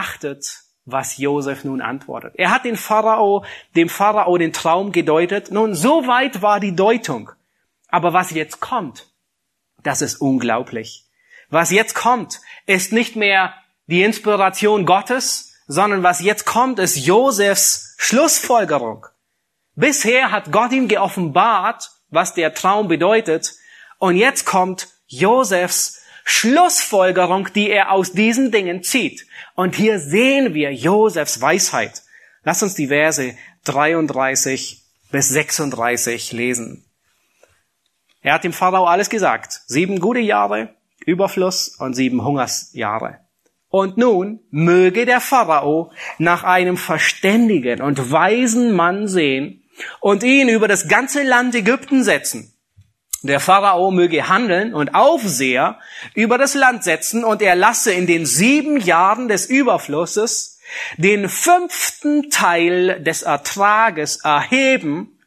Achtet, 0.00 0.62
was 0.86 1.18
Josef 1.18 1.64
nun 1.64 1.82
antwortet. 1.82 2.34
Er 2.36 2.50
hat 2.50 2.64
den 2.64 2.76
Pharao, 2.76 3.44
dem 3.76 3.88
Pharao 3.88 4.38
den 4.38 4.52
Traum 4.52 4.92
gedeutet. 4.92 5.50
Nun, 5.50 5.74
so 5.74 6.06
weit 6.06 6.40
war 6.40 6.58
die 6.58 6.74
Deutung. 6.74 7.30
Aber 7.88 8.12
was 8.12 8.30
jetzt 8.30 8.60
kommt, 8.60 9.06
das 9.82 10.00
ist 10.00 10.16
unglaublich. 10.16 11.04
Was 11.50 11.70
jetzt 11.70 11.94
kommt, 11.94 12.40
ist 12.66 12.92
nicht 12.92 13.14
mehr 13.16 13.54
die 13.86 14.02
Inspiration 14.02 14.86
Gottes, 14.86 15.54
sondern 15.66 16.02
was 16.02 16.20
jetzt 16.20 16.46
kommt, 16.46 16.78
ist 16.78 16.96
Josefs 16.96 17.94
Schlussfolgerung. 17.98 19.06
Bisher 19.74 20.30
hat 20.30 20.50
Gott 20.50 20.72
ihm 20.72 20.88
geoffenbart, 20.88 21.90
was 22.08 22.34
der 22.34 22.54
Traum 22.54 22.88
bedeutet. 22.88 23.54
Und 23.98 24.16
jetzt 24.16 24.44
kommt 24.46 24.88
Josefs 25.06 26.02
Schlussfolgerung, 26.24 27.52
die 27.52 27.70
er 27.70 27.90
aus 27.90 28.12
diesen 28.12 28.50
Dingen 28.52 28.82
zieht. 28.82 29.26
Und 29.60 29.74
hier 29.74 29.98
sehen 29.98 30.54
wir 30.54 30.72
Josefs 30.72 31.38
Weisheit. 31.42 32.02
Lass 32.44 32.62
uns 32.62 32.76
die 32.76 32.86
Verse 32.86 33.36
33 33.64 34.82
bis 35.12 35.28
36 35.28 36.32
lesen. 36.32 36.86
Er 38.22 38.32
hat 38.32 38.44
dem 38.44 38.54
Pharao 38.54 38.86
alles 38.86 39.10
gesagt. 39.10 39.60
Sieben 39.66 40.00
gute 40.00 40.20
Jahre, 40.20 40.76
Überfluss 41.04 41.76
und 41.78 41.92
sieben 41.92 42.24
Hungersjahre. 42.24 43.18
Und 43.68 43.98
nun 43.98 44.40
möge 44.50 45.04
der 45.04 45.20
Pharao 45.20 45.92
nach 46.16 46.42
einem 46.42 46.78
verständigen 46.78 47.82
und 47.82 48.10
weisen 48.10 48.72
Mann 48.72 49.08
sehen 49.08 49.62
und 50.00 50.22
ihn 50.22 50.48
über 50.48 50.68
das 50.68 50.88
ganze 50.88 51.22
Land 51.22 51.54
Ägypten 51.54 52.02
setzen 52.02 52.54
der 53.22 53.40
Pharao 53.40 53.90
möge 53.90 54.28
handeln 54.28 54.74
und 54.74 54.94
Aufseher 54.94 55.78
über 56.14 56.38
das 56.38 56.54
Land 56.54 56.84
setzen 56.84 57.24
und 57.24 57.42
er 57.42 57.54
lasse 57.54 57.92
in 57.92 58.06
den 58.06 58.26
sieben 58.26 58.78
Jahren 58.78 59.28
des 59.28 59.46
Überflusses 59.46 60.58
den 60.96 61.28
fünften 61.28 62.30
Teil 62.30 63.02
des 63.02 63.22
Ertrages 63.22 64.24
erheben 64.24 65.18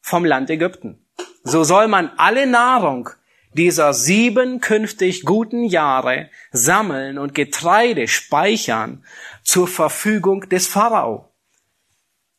vom 0.00 0.24
Land 0.24 0.50
Ägypten. 0.50 1.06
So 1.44 1.64
soll 1.64 1.88
man 1.88 2.10
alle 2.16 2.46
Nahrung 2.46 3.10
dieser 3.54 3.94
sieben 3.94 4.60
künftig 4.60 5.24
guten 5.24 5.64
Jahre 5.64 6.30
sammeln 6.52 7.18
und 7.18 7.34
Getreide 7.34 8.08
speichern 8.08 9.04
zur 9.42 9.68
Verfügung 9.68 10.48
des 10.48 10.66
Pharao 10.66 11.31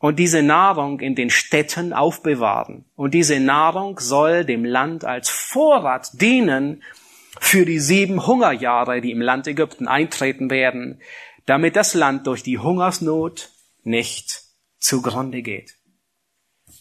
und 0.03 0.19
diese 0.19 0.43
Nahrung 0.43 0.99
in 0.99 1.15
den 1.15 1.29
Städten 1.29 1.93
aufbewahren. 1.93 2.83
Und 2.97 3.13
diese 3.13 3.39
Nahrung 3.39 3.99
soll 3.99 4.43
dem 4.43 4.65
Land 4.65 5.05
als 5.05 5.29
Vorrat 5.29 6.09
dienen 6.19 6.83
für 7.39 7.65
die 7.65 7.79
sieben 7.79 8.27
Hungerjahre, 8.27 8.99
die 8.99 9.11
im 9.11 9.21
Land 9.21 9.47
Ägypten 9.47 9.87
eintreten 9.87 10.49
werden, 10.49 10.99
damit 11.45 11.77
das 11.77 11.93
Land 11.93 12.27
durch 12.27 12.43
die 12.43 12.59
Hungersnot 12.59 13.51
nicht 13.83 14.41
zugrunde 14.77 15.41
geht. 15.41 15.75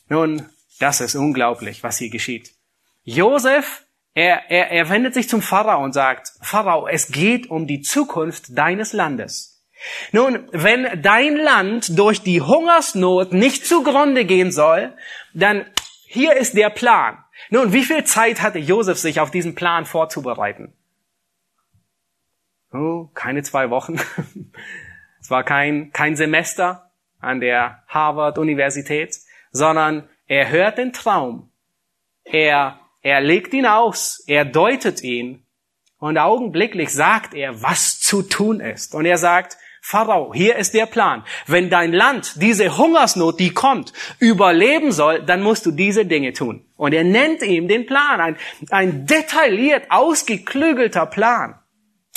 Nun, 0.09 0.49
das 0.81 1.01
ist 1.01 1.15
unglaublich, 1.15 1.85
was 1.85 1.99
hier 1.99 2.11
geschieht. 2.11 2.51
Josef, 3.05 3.87
er, 4.15 4.51
er, 4.51 4.73
er 4.73 4.89
wendet 4.91 5.15
sich 5.15 5.29
zum 5.29 5.43
Pharao 5.43 5.85
und 5.85 5.93
sagt, 5.93 6.33
Pharao, 6.41 6.89
es 6.89 7.13
geht 7.13 7.49
um 7.49 7.69
die 7.69 7.83
Zukunft 7.83 8.59
deines 8.59 8.93
Landes. 8.93 9.52
Nun, 10.13 10.49
wenn 10.53 11.03
dein 11.03 11.37
Land 11.37 11.99
durch 11.99 12.23
die 12.23 12.41
Hungersnot 12.41 13.33
nicht 13.33 13.67
zugrunde 13.67 14.25
gehen 14.25 14.53
soll, 14.53 14.95
dann 15.35 15.67
hier 16.07 16.37
ist 16.37 16.57
der 16.57 16.71
Plan. 16.71 17.19
Nun, 17.51 17.73
wie 17.73 17.85
viel 17.85 18.05
Zeit 18.05 18.43
hatte 18.43 18.59
Josef 18.59 18.99
sich 18.99 19.21
auf 19.21 19.31
diesen 19.31 19.55
Plan 19.55 19.87
vorzubereiten? 19.87 20.75
Oh, 22.73 23.09
keine 23.15 23.43
zwei 23.43 23.71
Wochen. 23.71 24.01
es 25.21 25.31
war 25.31 25.45
kein, 25.45 25.93
kein 25.93 26.17
Semester 26.17 26.91
an 27.21 27.41
der 27.41 27.83
Harvard-Universität, 27.89 29.19
sondern 29.51 30.09
er 30.27 30.51
hört 30.51 30.79
den 30.79 30.93
Traum. 30.93 31.51
Er, 32.25 32.81
er 33.03 33.21
legt 33.21 33.53
ihn 33.53 33.67
aus. 33.67 34.25
Er 34.27 34.45
deutet 34.45 35.03
ihn. 35.03 35.47
Und 35.99 36.19
augenblicklich 36.19 36.91
sagt 36.91 37.35
er, 37.35 37.63
was 37.63 38.01
zu 38.01 38.23
tun 38.23 38.61
ist. 38.61 38.95
Und 38.95 39.05
er 39.05 39.19
sagt, 39.19 39.57
Pharao, 39.85 40.33
hier 40.33 40.57
ist 40.57 40.75
der 40.75 40.87
Plan. 40.87 41.25
Wenn 41.49 41.69
dein 41.69 41.93
Land 41.93 42.35
diese 42.37 42.79
Hungersnot, 42.79 43.41
die 43.41 43.53
kommt, 43.53 43.93
überleben 44.21 44.93
soll, 44.93 45.23
dann 45.23 45.43
musst 45.43 45.67
du 45.67 45.73
diese 45.73 46.07
Dinge 46.07 46.33
tun. 46.33 46.65
Und 46.77 46.95
er 46.95 47.03
nennt 47.03 47.43
ihm 47.43 47.67
den 47.67 47.85
Plan, 47.85 48.21
ein, 48.21 48.37
ein 48.71 49.07
detailliert 49.07 49.91
ausgeklügelter 49.91 51.07
Plan. 51.07 51.57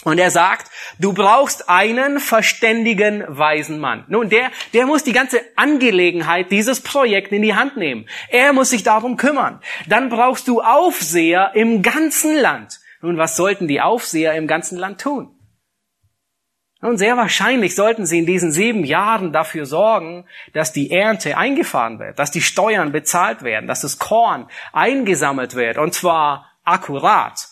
Und 0.04 0.20
er 0.20 0.30
sagt, 0.30 0.70
du 1.00 1.14
brauchst 1.14 1.68
einen 1.68 2.20
verständigen, 2.20 3.24
weisen 3.28 3.80
Mann. 3.80 4.06
Nun, 4.10 4.30
der, 4.30 4.52
der 4.74 4.86
muss 4.86 5.04
die 5.04 5.14
ganze 5.14 5.42
Angelegenheit 5.56 6.52
dieses 6.52 6.82
Projekts 6.82 7.32
in 7.32 7.42
die 7.42 7.56
Hand 7.56 7.78
nehmen. 7.78 8.06
Er 8.30 8.54
muss 8.54 8.70
sich 8.70 8.84
darum 8.84 9.18
kümmern. 9.18 9.60
Dann 9.88 10.10
brauchst 10.10 10.48
du 10.48 10.62
Aufseher 10.62 11.54
im 11.56 11.82
ganzen 11.82 12.36
Land. 12.36 12.80
Nun, 13.02 13.18
was 13.18 13.36
sollten 13.36 13.68
die 13.68 13.82
Aufseher 13.82 14.36
im 14.36 14.46
ganzen 14.46 14.78
Land 14.78 15.02
tun? 15.02 15.35
Und 16.86 17.00
sehr 17.00 17.18
wahrscheinlich 17.18 17.74
sollten 17.74 18.06
sie 18.06 18.20
in 18.20 18.28
diesen 18.28 18.52
sieben 18.52 18.84
Jahren 18.84 19.34
dafür 19.34 19.66
sorgen, 19.66 20.26
dass 20.54 20.72
die 20.72 20.92
Ernte 20.92 21.36
eingefahren 21.36 21.98
wird, 21.98 22.20
dass 22.20 22.30
die 22.30 22.42
Steuern 22.42 22.92
bezahlt 22.92 23.42
werden, 23.42 23.66
dass 23.66 23.82
das 23.82 23.98
Korn 23.98 24.48
eingesammelt 24.72 25.56
wird, 25.56 25.80
und 25.80 25.96
zwar 25.96 26.52
akkurat. 26.64 27.48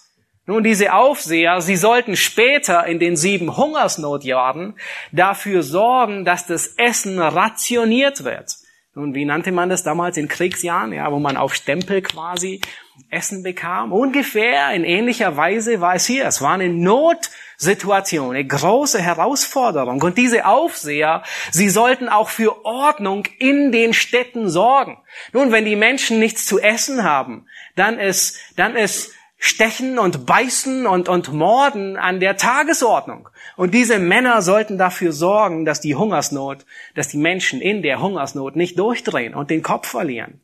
Nun, 0.45 0.63
diese 0.63 0.93
Aufseher, 0.93 1.61
sie 1.61 1.77
sollten 1.77 2.15
später 2.15 2.85
in 2.85 2.99
den 2.99 3.15
sieben 3.15 3.57
Hungersnotjahren 3.57 4.75
dafür 5.11 5.63
sorgen, 5.63 6.25
dass 6.25 6.45
das 6.45 6.67
Essen 6.77 7.17
rationiert 7.17 8.23
wird. 8.25 8.57
Nun, 8.93 9.15
wie 9.15 9.25
nannte 9.25 9.51
man 9.51 9.69
das 9.69 9.81
damals 9.81 10.17
in 10.17 10.27
Kriegsjahren, 10.27 10.93
ja, 10.93 11.11
wo 11.11 11.17
man 11.17 11.37
auf 11.37 11.55
Stempel 11.55 12.03
quasi 12.03 12.61
Essen 13.09 13.43
bekam? 13.43 13.91
Ungefähr 13.91 14.71
in 14.73 14.83
ähnlicher 14.83 15.35
Weise 15.35 15.81
war 15.81 15.95
es 15.95 16.05
hier. 16.05 16.25
Es 16.25 16.41
war 16.41 16.53
eine 16.53 16.69
Notsituation, 16.69 18.35
eine 18.35 18.45
große 18.45 19.01
Herausforderung. 19.01 20.01
Und 20.01 20.17
diese 20.17 20.45
Aufseher, 20.45 21.23
sie 21.51 21.69
sollten 21.69 22.09
auch 22.09 22.29
für 22.29 22.65
Ordnung 22.65 23.25
in 23.39 23.71
den 23.71 23.93
Städten 23.93 24.49
sorgen. 24.49 24.99
Nun, 25.31 25.51
wenn 25.51 25.65
die 25.65 25.75
Menschen 25.75 26.19
nichts 26.19 26.45
zu 26.45 26.59
essen 26.59 27.03
haben, 27.03 27.47
dann 27.75 27.99
ist, 27.99 28.37
dann 28.55 28.75
ist 28.75 29.11
Stechen 29.37 29.99
und 29.99 30.25
Beißen 30.25 30.87
und, 30.87 31.09
und 31.09 31.33
Morden 31.33 31.97
an 31.97 32.19
der 32.19 32.37
Tagesordnung. 32.37 33.27
Und 33.57 33.73
diese 33.73 33.99
Männer 33.99 34.41
sollten 34.41 34.77
dafür 34.77 35.11
sorgen, 35.11 35.65
dass 35.65 35.81
die 35.81 35.95
Hungersnot, 35.95 36.65
dass 36.95 37.09
die 37.09 37.17
Menschen 37.17 37.59
in 37.59 37.81
der 37.81 38.01
Hungersnot 38.01 38.55
nicht 38.55 38.79
durchdrehen 38.79 39.33
und 39.33 39.49
den 39.49 39.61
Kopf 39.61 39.89
verlieren. 39.89 40.39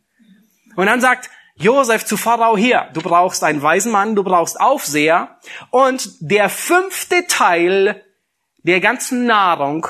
Und 0.76 0.88
dann 0.88 1.00
sagt 1.00 1.30
Josef 1.60 2.06
zu 2.06 2.16
Pharao 2.16 2.56
hier, 2.56 2.88
du 2.94 3.02
brauchst 3.02 3.44
einen 3.44 3.62
weisen 3.62 3.92
Mann, 3.92 4.16
du 4.16 4.24
brauchst 4.24 4.60
Aufseher 4.62 5.38
und 5.72 6.10
der 6.22 6.48
fünfte 6.48 7.28
Teil 7.28 8.02
der 8.64 8.80
ganzen 8.80 9.26
Nahrung 9.26 9.86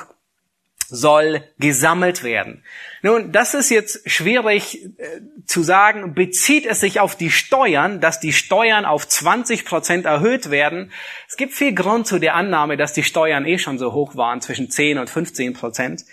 soll 0.87 1.43
gesammelt 1.59 2.23
werden. 2.23 2.63
Nun, 3.03 3.31
das 3.31 3.53
ist 3.53 3.69
jetzt 3.69 4.09
schwierig 4.09 4.83
äh, 4.97 5.21
zu 5.45 5.61
sagen, 5.61 6.15
bezieht 6.15 6.65
es 6.65 6.79
sich 6.79 6.99
auf 6.99 7.15
die 7.15 7.29
Steuern, 7.29 8.01
dass 8.01 8.19
die 8.19 8.33
Steuern 8.33 8.85
auf 8.85 9.07
20 9.07 9.63
Prozent 9.63 10.05
erhöht 10.05 10.49
werden. 10.49 10.91
Es 11.27 11.37
gibt 11.37 11.53
viel 11.53 11.75
Grund 11.75 12.07
zu 12.07 12.17
der 12.17 12.33
Annahme, 12.33 12.77
dass 12.77 12.93
die 12.93 13.03
Steuern 13.03 13.45
eh 13.45 13.59
schon 13.59 13.77
so 13.77 13.93
hoch 13.93 14.15
waren, 14.15 14.41
zwischen 14.41 14.71
10 14.71 14.97
und 14.97 15.09
15 15.09 15.53
Prozent. 15.53 16.05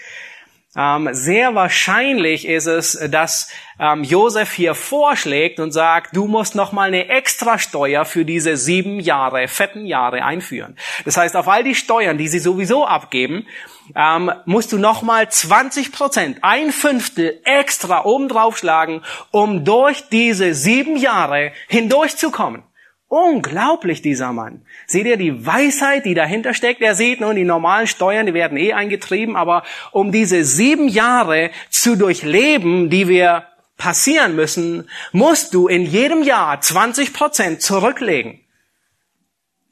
Ähm, 0.76 1.08
sehr 1.12 1.55
wahrscheinlich 1.55 2.46
ist 2.46 2.67
es, 2.67 2.99
dass 3.11 3.49
ähm, 3.81 4.05
Josef 4.05 4.52
hier 4.52 4.75
vorschlägt 4.75 5.58
und 5.58 5.73
sagt, 5.73 6.14
du 6.14 6.26
musst 6.26 6.55
noch 6.55 6.73
mal 6.73 6.88
eine 6.88 7.08
Extrasteuer 7.08 8.05
für 8.05 8.26
diese 8.26 8.56
sieben 8.56 9.00
Jahre, 9.00 9.49
fetten 9.49 9.87
Jahre 9.87 10.23
einführen. 10.23 10.76
Das 11.05 11.17
heißt, 11.17 11.34
auf 11.34 11.49
all 11.49 11.64
die 11.64 11.75
Steuern, 11.75 12.19
die 12.19 12.28
sie 12.28 12.40
sowieso 12.40 12.87
abgeben, 12.87 13.46
ähm, 13.94 14.31
musst 14.44 14.73
du 14.73 14.78
noch 14.78 15.02
mal 15.02 15.31
20 15.31 15.93
Prozent, 15.93 16.38
ein 16.43 16.73
Fünftel 16.73 17.40
extra 17.44 18.05
oben 18.05 18.28
draufschlagen, 18.28 19.02
um 19.31 19.64
durch 19.64 20.08
diese 20.11 20.52
sieben 20.55 20.96
Jahre 20.96 21.52
hindurchzukommen. 21.69 22.64
Unglaublich, 23.08 24.02
dieser 24.02 24.32
Mann. 24.32 24.62
Seht 24.86 25.06
ihr 25.06 25.16
die 25.16 25.46
Weisheit, 25.46 26.04
die 26.04 26.14
dahinter 26.14 26.54
steckt? 26.54 26.82
Er 26.82 26.96
sieht 26.96 27.20
nun, 27.20 27.36
die 27.36 27.44
normalen 27.44 27.86
Steuern, 27.86 28.26
die 28.26 28.34
werden 28.34 28.58
eh 28.58 28.72
eingetrieben, 28.72 29.36
aber 29.36 29.62
um 29.92 30.10
diese 30.10 30.44
sieben 30.44 30.88
Jahre 30.88 31.50
zu 31.70 31.96
durchleben, 31.96 32.90
die 32.90 33.06
wir 33.06 33.46
passieren 33.76 34.34
müssen, 34.34 34.88
musst 35.12 35.54
du 35.54 35.68
in 35.68 35.82
jedem 35.82 36.22
Jahr 36.22 36.60
20 36.60 37.12
Prozent 37.12 37.62
zurücklegen. 37.62 38.40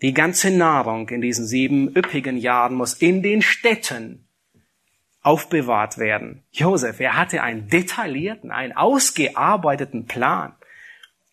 Die 0.01 0.15
ganze 0.15 0.51
Nahrung 0.51 1.09
in 1.09 1.21
diesen 1.21 1.47
sieben 1.47 1.89
üppigen 1.89 2.37
Jahren 2.37 2.75
muss 2.75 2.95
in 2.95 3.23
den 3.23 3.43
Städten 3.43 4.29
aufbewahrt 5.23 5.99
werden. 5.99 6.45
Josef, 6.53 7.01
er 7.01 7.17
hatte 7.17 7.43
einen 7.43 7.69
detaillierten, 7.69 8.51
einen 8.51 8.75
ausgearbeiteten 8.75 10.07
Plan. 10.07 10.55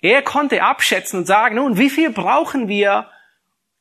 Er 0.02 0.24
konnte 0.24 0.64
abschätzen 0.64 1.20
und 1.20 1.26
sagen, 1.26 1.56
nun, 1.56 1.78
wie 1.78 1.90
viel 1.90 2.10
brauchen 2.10 2.68
wir, 2.68 3.08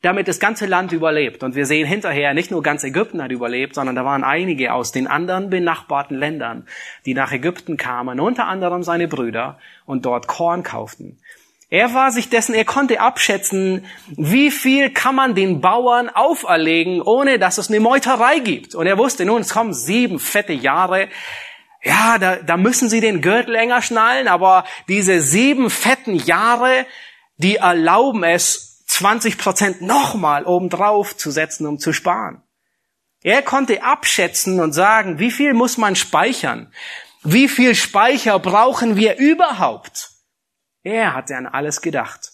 damit 0.03 0.29
das 0.29 0.39
ganze 0.39 0.67
Land 0.67 0.93
überlebt? 0.93 1.43
Und 1.43 1.55
wir 1.55 1.65
sehen 1.65 1.87
hinterher, 1.87 2.35
nicht 2.35 2.51
nur 2.51 2.63
ganz 2.63 2.85
Ägypten 2.85 3.23
hat 3.23 3.31
überlebt, 3.31 3.75
sondern 3.75 3.97
da 3.97 4.05
waren 4.05 4.23
einige 4.23 4.75
aus 4.75 4.93
den 4.93 5.07
anderen 5.07 5.51
benachbarten 5.51 6.17
Ländern, 6.17 6.67
die 7.07 7.15
nach 7.15 7.33
Ägypten 7.33 7.77
kamen, 7.77 8.21
unter 8.21 8.47
anderem 8.47 8.83
seine 8.83 9.09
Brüder, 9.09 9.59
und 9.87 10.05
dort 10.05 10.27
Korn 10.27 10.63
kauften. 10.63 11.19
Er 11.73 11.95
war 11.95 12.11
sich 12.11 12.29
dessen, 12.29 12.55
er 12.55 12.65
konnte 12.65 13.01
abschätzen, 13.01 13.87
wie 14.09 14.51
viel 14.51 14.91
kann 14.91 15.15
man 15.15 15.37
den 15.37 15.61
Bauern 15.61 16.09
auferlegen, 16.09 17.01
ohne 17.01 17.39
dass 17.39 17.59
es 17.59 17.71
eine 17.71 17.79
Meuterei 17.79 18.41
gibt. 18.41 18.75
Und 18.75 18.89
er 18.89 18.99
wusste 18.99 19.25
nun, 19.25 19.41
es 19.41 19.55
kommen 19.55 19.73
sieben 19.73 20.19
fette 20.19 20.53
Jahre 20.53 21.09
ja, 21.83 22.19
da, 22.19 22.37
da 22.37 22.57
müssen 22.57 22.89
sie 22.89 23.01
den 23.01 23.23
Gürtel 23.23 23.55
enger 23.55 23.83
schnallen, 23.83 24.29
aber 24.29 24.65
diese 24.89 25.21
sieben 25.21 25.71
fetten 25.71 26.15
Jahre, 26.15 26.87
die 27.37 27.57
erlauben 27.57 28.23
es, 28.23 28.85
20 28.87 29.39
Prozent 29.39 29.83
nochmal 29.83 30.45
obendrauf 30.45 31.17
zu 31.17 31.31
setzen, 31.31 31.67
um 31.67 31.79
zu 31.79 31.93
sparen. 31.93 32.43
Er 33.23 33.43
konnte 33.43 33.83
abschätzen 33.83 34.61
und 34.61 34.73
sagen, 34.73 35.19
wie 35.19 35.31
viel 35.31 35.55
muss 35.55 35.79
man 35.79 35.95
speichern? 35.95 36.73
Wie 37.23 37.49
viel 37.49 37.75
Speicher 37.75 38.39
brauchen 38.39 38.97
wir 38.97 39.19
überhaupt? 39.19 40.11
Er 40.83 41.15
hatte 41.15 41.37
an 41.37 41.47
alles 41.47 41.83
gedacht. 41.83 42.33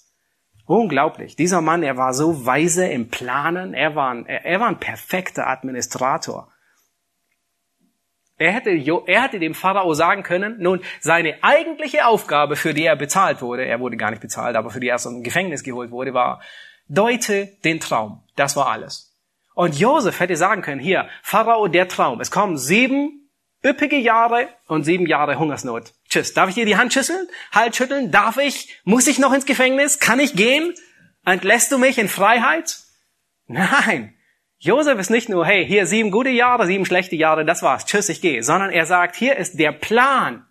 Unglaublich. 0.65 1.37
Dieser 1.37 1.61
Mann, 1.61 1.83
er 1.83 1.97
war 1.97 2.15
so 2.15 2.47
weise 2.47 2.87
im 2.87 3.09
Planen. 3.09 3.75
Er 3.75 3.95
war 3.95 4.11
ein, 4.11 4.27
er 4.27 4.61
war 4.61 4.69
ein 4.69 4.81
perfekter 4.81 5.49
Administrator. 5.49 6.53
Er 8.39 8.53
hätte, 8.53 8.71
er 8.71 9.23
hätte 9.23 9.39
dem 9.39 9.55
Pharao 9.55 9.95
sagen 9.95 10.23
können, 10.23 10.57
nun, 10.59 10.83
seine 11.01 11.43
eigentliche 11.43 12.07
Aufgabe, 12.07 12.57
für 12.57 12.75
die 12.75 12.85
er 12.85 12.97
bezahlt 12.97 13.41
wurde, 13.41 13.65
er 13.65 13.81
wurde 13.81 13.97
gar 13.97 14.11
nicht 14.11 14.21
bezahlt, 14.21 14.57
aber 14.57 14.71
für 14.71 14.81
die 14.81 14.89
er 14.89 14.99
dem 14.99 15.23
Gefängnis 15.23 15.63
geholt 15.63 15.91
wurde, 15.91 16.13
war, 16.13 16.43
deute 16.89 17.47
den 17.65 17.81
Traum. 17.81 18.23
Das 18.37 18.55
war 18.57 18.69
alles. 18.69 19.15
Und 19.55 19.79
Josef 19.79 20.21
hätte 20.21 20.37
sagen 20.37 20.61
können, 20.61 20.81
hier, 20.81 21.09
Pharao, 21.23 21.67
der 21.67 21.89
Traum. 21.89 22.21
Es 22.21 22.31
kommen 22.31 22.59
sieben 22.59 23.31
üppige 23.65 23.97
Jahre 23.97 24.49
und 24.69 24.85
sieben 24.85 25.07
Jahre 25.07 25.39
Hungersnot. 25.39 25.95
Tschüss. 26.09 26.35
Darf 26.35 26.51
ich 26.51 26.55
dir 26.55 26.67
die 26.67 26.77
Hand 26.77 26.93
schütteln? 26.93 27.27
Halt 27.53 27.75
schütteln? 27.75 28.11
Darf 28.11 28.37
ich? 28.37 28.81
Muss 28.85 29.07
ich 29.07 29.19
noch 29.19 29.33
ins 29.33 29.47
Gefängnis? 29.47 29.99
Kann 29.99 30.21
ich 30.21 30.35
gehen? 30.35 30.75
Entlässt 31.25 31.73
du 31.73 31.79
mich 31.79 31.99
in 31.99 32.09
Freiheit? 32.09 32.77
Nein. 33.47 34.16
Josef 34.59 34.99
ist 34.99 35.11
nicht 35.11 35.29
nur, 35.29 35.45
hey, 35.45 35.67
hier 35.67 35.87
sieben 35.87 36.11
gute 36.11 36.31
Jahre, 36.31 36.67
sieben 36.67 36.87
schlechte 36.87 37.17
Jahre, 37.17 37.45
das 37.45 37.63
war's, 37.63 37.85
tschüss, 37.85 38.09
ich 38.09 38.21
gehe, 38.21 38.43
sondern 38.43 38.71
er 38.71 38.87
sagt, 38.87 39.17
hier 39.17 39.37
ist 39.37 39.59
der 39.59 39.73
Plan, 39.73 40.47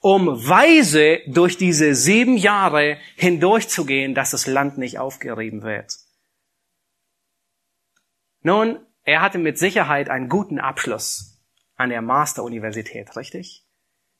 um 0.00 0.26
weise 0.48 1.20
durch 1.26 1.56
diese 1.56 1.94
sieben 1.94 2.36
Jahre 2.36 2.98
hindurchzugehen, 3.16 4.14
dass 4.14 4.32
das 4.32 4.46
Land 4.46 4.78
nicht 4.78 4.98
aufgerieben 4.98 5.62
wird. 5.62 5.96
Nun, 8.42 8.78
er 9.04 9.20
hatte 9.20 9.38
mit 9.38 9.58
Sicherheit 9.58 10.10
einen 10.10 10.28
guten 10.28 10.58
Abschluss 10.58 11.40
an 11.76 11.90
der 11.90 12.02
Masteruniversität, 12.02 13.16
richtig? 13.16 13.64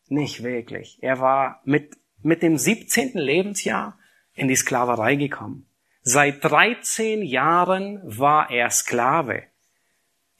Nicht 0.06 0.42
wirklich. 0.42 0.98
Er 1.02 1.20
war 1.20 1.60
mit, 1.64 1.96
mit 2.22 2.42
dem 2.42 2.56
17. 2.56 3.12
Lebensjahr 3.14 3.98
in 4.32 4.48
die 4.48 4.56
Sklaverei 4.56 5.16
gekommen. 5.16 5.67
Seit 6.10 6.42
13 6.42 7.22
Jahren 7.22 8.00
war 8.02 8.50
er 8.50 8.70
Sklave. 8.70 9.42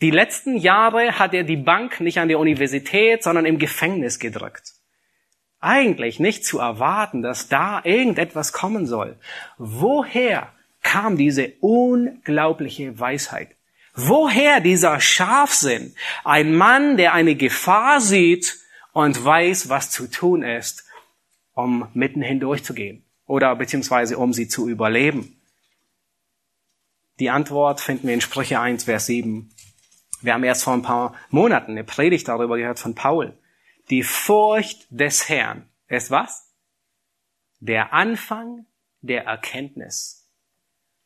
Die 0.01 0.11
letzten 0.11 0.57
Jahre 0.57 1.19
hat 1.19 1.35
er 1.35 1.45
die 1.45 1.59
Bank 1.59 2.01
nicht 2.01 2.19
an 2.19 2.29
der 2.29 2.39
Universität, 2.39 3.23
sondern 3.23 3.45
im 3.45 3.59
Gefängnis 3.59 4.19
gedrückt. 4.19 4.73
Eigentlich 5.61 6.21
nicht 6.21 6.47
zu 6.47 6.59
erwarten, 6.59 7.21
dass 7.21 7.49
da 7.49 7.83
irgendetwas 7.85 8.55
kommen 8.55 8.87
soll. 8.87 9.19
Woher 9.59 10.55
kam 10.83 11.19
diese 11.19 11.53
unglaubliche 11.61 12.99
Weisheit? 12.99 13.51
Woher 13.95 14.61
dieser 14.61 15.01
Scharfsinn? 15.01 15.95
Ein 16.25 16.55
Mann, 16.55 16.97
der 16.97 17.13
eine 17.13 17.35
Gefahr 17.35 18.01
sieht 18.01 18.57
und 18.95 19.23
weiß, 19.23 19.69
was 19.69 19.91
zu 19.91 20.11
tun 20.11 20.43
ist, 20.43 20.87
um 21.53 21.89
mitten 21.93 22.23
hindurchzugehen 22.23 23.05
oder 23.27 23.55
beziehungsweise 23.55 24.17
um 24.17 24.33
sie 24.33 24.49
zu 24.49 24.67
überleben. 24.67 25.38
Die 27.19 27.31
Antwort 27.31 27.81
finden 27.81 28.07
wir 28.07 28.15
in 28.15 28.21
Sprüche 28.21 28.61
1, 28.61 28.85
Vers 28.85 29.07
7. 29.07 29.51
Wir 30.21 30.35
haben 30.35 30.45
erst 30.45 30.65
vor 30.65 30.73
ein 30.73 30.83
paar 30.83 31.15
Monaten 31.31 31.73
eine 31.73 31.85
Predigt 31.85 32.29
darüber 32.29 32.57
gehört 32.57 32.79
von 32.79 32.95
Paul. 32.95 33.37
Die 33.91 34.03
Furcht 34.03 34.87
des 34.91 35.29
Herrn 35.29 35.69
ist 35.89 36.11
was? 36.11 36.53
Der 37.61 37.93
Anfang 37.93 38.67
der 39.01 39.25
Erkenntnis. 39.25 40.29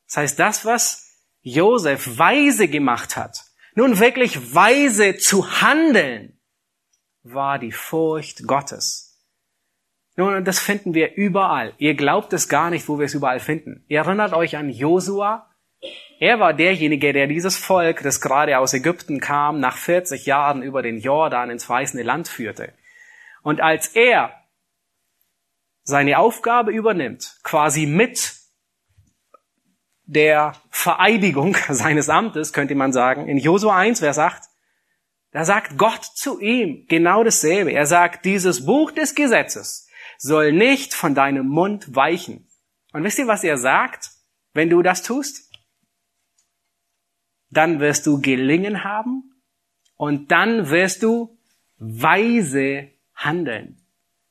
Das 0.06 0.16
heißt, 0.18 0.38
das, 0.38 0.64
was 0.64 1.16
Josef 1.40 2.18
weise 2.18 2.68
gemacht 2.68 3.16
hat, 3.16 3.44
nun 3.74 3.98
wirklich 3.98 4.54
weise 4.54 5.16
zu 5.16 5.62
handeln, 5.62 6.38
war 7.22 7.58
die 7.58 7.72
Furcht 7.72 8.46
Gottes. 8.46 9.12
Nun, 10.16 10.44
das 10.44 10.58
finden 10.58 10.92
wir 10.92 11.14
überall. 11.14 11.72
Ihr 11.78 11.94
glaubt 11.94 12.34
es 12.34 12.50
gar 12.50 12.68
nicht, 12.68 12.88
wo 12.88 12.98
wir 12.98 13.06
es 13.06 13.14
überall 13.14 13.40
finden. 13.40 13.84
Ihr 13.88 14.00
erinnert 14.00 14.34
euch 14.34 14.56
an 14.56 14.68
Josua, 14.68 15.51
er 16.22 16.38
war 16.38 16.54
derjenige, 16.54 17.12
der 17.12 17.26
dieses 17.26 17.56
Volk, 17.56 18.04
das 18.04 18.20
gerade 18.20 18.56
aus 18.56 18.72
Ägypten 18.74 19.18
kam, 19.18 19.58
nach 19.58 19.76
40 19.76 20.24
Jahren 20.24 20.62
über 20.62 20.80
den 20.80 21.00
Jordan 21.00 21.50
ins 21.50 21.64
verheißene 21.64 22.04
Land 22.04 22.28
führte. 22.28 22.72
Und 23.42 23.60
als 23.60 23.88
er 23.88 24.32
seine 25.82 26.20
Aufgabe 26.20 26.70
übernimmt, 26.70 27.40
quasi 27.42 27.86
mit 27.86 28.36
der 30.04 30.52
Vereidigung 30.70 31.56
seines 31.68 32.08
Amtes, 32.08 32.52
könnte 32.52 32.76
man 32.76 32.92
sagen, 32.92 33.26
in 33.26 33.38
Josua 33.38 33.76
1, 33.76 33.98
Vers 33.98 34.20
8, 34.20 34.44
da 35.32 35.44
sagt 35.44 35.76
Gott 35.76 36.04
zu 36.04 36.38
ihm 36.38 36.86
genau 36.88 37.24
dasselbe. 37.24 37.72
Er 37.72 37.86
sagt, 37.86 38.26
dieses 38.26 38.64
Buch 38.64 38.92
des 38.92 39.16
Gesetzes 39.16 39.88
soll 40.18 40.52
nicht 40.52 40.94
von 40.94 41.16
deinem 41.16 41.48
Mund 41.48 41.96
weichen. 41.96 42.48
Und 42.92 43.02
wisst 43.02 43.18
ihr, 43.18 43.26
was 43.26 43.42
er 43.42 43.58
sagt, 43.58 44.10
wenn 44.52 44.70
du 44.70 44.82
das 44.82 45.02
tust? 45.02 45.51
Dann 47.52 47.80
wirst 47.80 48.06
du 48.06 48.20
gelingen 48.20 48.82
haben 48.82 49.34
und 49.96 50.32
dann 50.32 50.70
wirst 50.70 51.02
du 51.02 51.38
weise 51.78 52.88
handeln. 53.14 53.78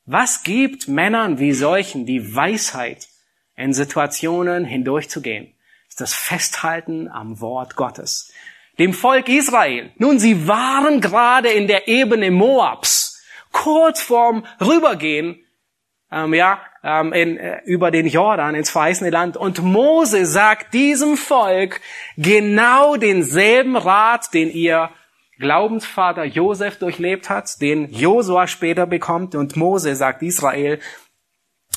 Was 0.06 0.44
gibt 0.44 0.88
Männern 0.88 1.40
wie 1.40 1.54
solchen 1.54 2.06
die 2.06 2.36
Weisheit, 2.36 3.08
in 3.56 3.74
Situationen 3.74 4.66
hindurchzugehen? 4.66 5.54
Ist 5.88 6.02
das 6.02 6.14
Festhalten 6.14 7.08
am 7.08 7.40
Wort 7.42 7.76
Gottes. 7.76 8.34
Dem 8.80 8.94
Volk 8.94 9.30
Israel. 9.30 9.92
Nun, 9.98 10.18
sie 10.18 10.48
waren 10.48 11.02
gerade 11.02 11.50
in 11.50 11.68
der 11.68 11.88
Ebene 11.88 12.32
Moabs, 12.32 13.24
kurz 13.52 14.02
vorm 14.02 14.46
Rübergehen, 14.60 15.46
ähm, 16.12 16.34
ja, 16.34 16.62
ähm, 16.84 17.14
in, 17.14 17.38
äh, 17.38 17.62
über 17.66 17.92
den 17.92 18.08
Jordan 18.08 18.56
ins 18.56 18.70
verheißene 18.70 19.10
Land. 19.10 19.38
Und 19.38 19.62
Mose 19.62 20.26
sagt 20.26 20.74
diesem 20.74 21.18
Volk 21.18 21.82
genau 22.18 22.96
denselben 22.96 23.76
Rat, 23.76 24.34
den 24.34 24.52
ihr 24.52 24.90
Glaubensvater 25.40 26.24
Josef 26.24 26.78
durchlebt 26.78 27.30
hat, 27.30 27.62
den 27.62 27.92
Josua 27.92 28.48
später 28.48 28.86
bekommt. 28.86 29.36
Und 29.36 29.56
Mose 29.56 29.96
sagt 29.96 30.22
Israel, 30.22 30.80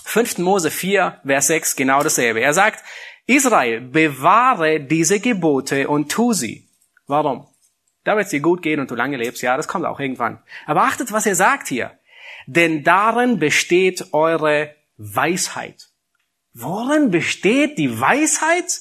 5. 0.04 0.38
Mose 0.38 0.70
4, 0.70 1.20
Vers 1.24 1.46
6, 1.46 1.76
genau 1.76 2.02
dasselbe. 2.02 2.40
Er 2.40 2.52
sagt, 2.52 2.84
Israel, 3.26 3.80
bewahre 3.80 4.80
diese 4.80 5.18
Gebote 5.18 5.88
und 5.88 6.12
tu 6.12 6.34
sie. 6.34 6.68
Warum? 7.06 7.46
Da 8.04 8.16
wird 8.16 8.26
es 8.26 8.30
dir 8.30 8.40
gut 8.40 8.60
gehen 8.60 8.80
und 8.80 8.90
du 8.90 8.94
lange 8.94 9.16
lebst. 9.16 9.40
Ja, 9.42 9.56
das 9.56 9.66
kommt 9.66 9.86
auch 9.86 9.98
irgendwann. 9.98 10.42
Aber 10.66 10.82
achtet, 10.82 11.10
was 11.10 11.24
er 11.24 11.34
sagt 11.34 11.68
hier. 11.68 11.98
Denn 12.46 12.84
darin 12.84 13.38
besteht 13.38 14.12
eure 14.12 14.74
Weisheit. 14.96 15.88
Worin 16.52 17.10
besteht 17.10 17.78
die 17.78 18.00
Weisheit? 18.00 18.80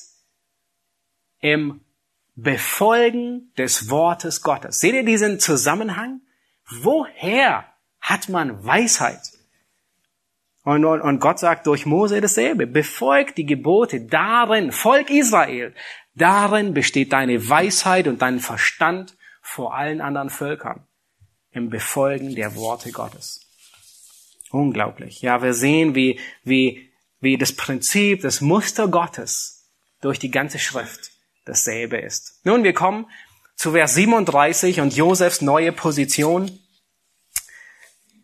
Im 1.39 1.82
Befolgen 2.36 3.51
des 3.58 3.89
Wortes 3.89 4.41
Gottes. 4.41 4.79
Seht 4.79 4.96
ihr 4.96 5.05
diesen 5.05 5.39
Zusammenhang? 5.39 6.22
Woher 6.82 7.65
hat 8.00 8.29
man 8.29 8.65
Weisheit? 8.65 9.22
Und, 10.63 10.86
und, 10.86 11.01
und 11.01 11.20
Gott 11.20 11.39
sagt 11.39 11.67
durch 11.67 11.86
Mose 11.86 12.22
dasselbe. 12.22 12.65
Befolgt 12.65 13.38
die 13.38 13.46
Gebote 13.46 14.01
darin, 14.01 14.72
Volk 14.72 15.10
Israel, 15.10 15.75
darin 16.15 16.74
besteht 16.74 17.12
deine 17.12 17.50
Weisheit 17.50 18.08
und 18.08 18.22
dein 18.22 18.39
Verstand 18.39 19.17
vor 19.41 19.75
allen 19.75 20.00
anderen 20.00 20.29
Völkern. 20.29 20.88
Im 21.51 21.70
Befolgen 21.70 22.34
der 22.34 22.55
Worte 22.55 22.91
Gottes. 22.91 23.41
Unglaublich. 24.53 25.24
Ja, 25.24 25.41
wir 25.41 25.55
sehen, 25.55 25.95
wie, 25.95 26.19
wie, 26.43 26.91
wie 27.19 27.39
das 27.39 27.53
Prinzip, 27.53 28.22
das 28.22 28.39
Muster 28.39 28.88
Gottes 28.88 29.67
durch 30.00 30.19
die 30.19 30.29
ganze 30.29 30.60
Schrift 30.60 31.10
dasselbe 31.43 31.98
ist. 31.98 32.39
Nun, 32.43 32.63
wir 32.63 32.74
kommen 32.74 33.07
zu 33.55 33.72
Vers 33.72 33.95
37 33.95 34.79
und 34.79 34.95
Josefs 34.95 35.41
neue 35.41 35.72
Position. 35.72 36.60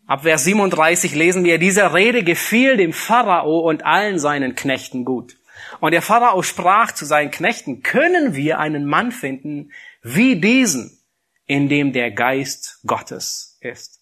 Ab 0.05 0.21
Vers 0.21 0.43
37 0.43 1.15
lesen 1.15 1.45
wir, 1.45 1.57
diese 1.57 1.95
Rede 1.95 2.24
gefiel 2.24 2.77
dem 2.77 2.93
Pharao 2.93 3.62
und 3.67 3.83
allen 3.83 4.19
seinen 4.19 4.53
Knechten 4.53 5.05
gut. 5.05 5.36
Und 5.79 5.93
der 5.93 6.03
Pharao 6.03 6.43
sprach 6.43 6.91
zu 6.91 7.05
seinen 7.05 7.31
Knechten, 7.31 7.81
können 7.81 8.36
wir 8.36 8.59
einen 8.59 8.86
Mann 8.86 9.12
finden 9.12 9.71
wie 10.03 10.39
diesen, 10.39 10.95
in 11.48 11.69
dem 11.69 11.91
der 11.91 12.12
Geist 12.12 12.81
Gottes 12.86 13.57
ist? 13.62 14.00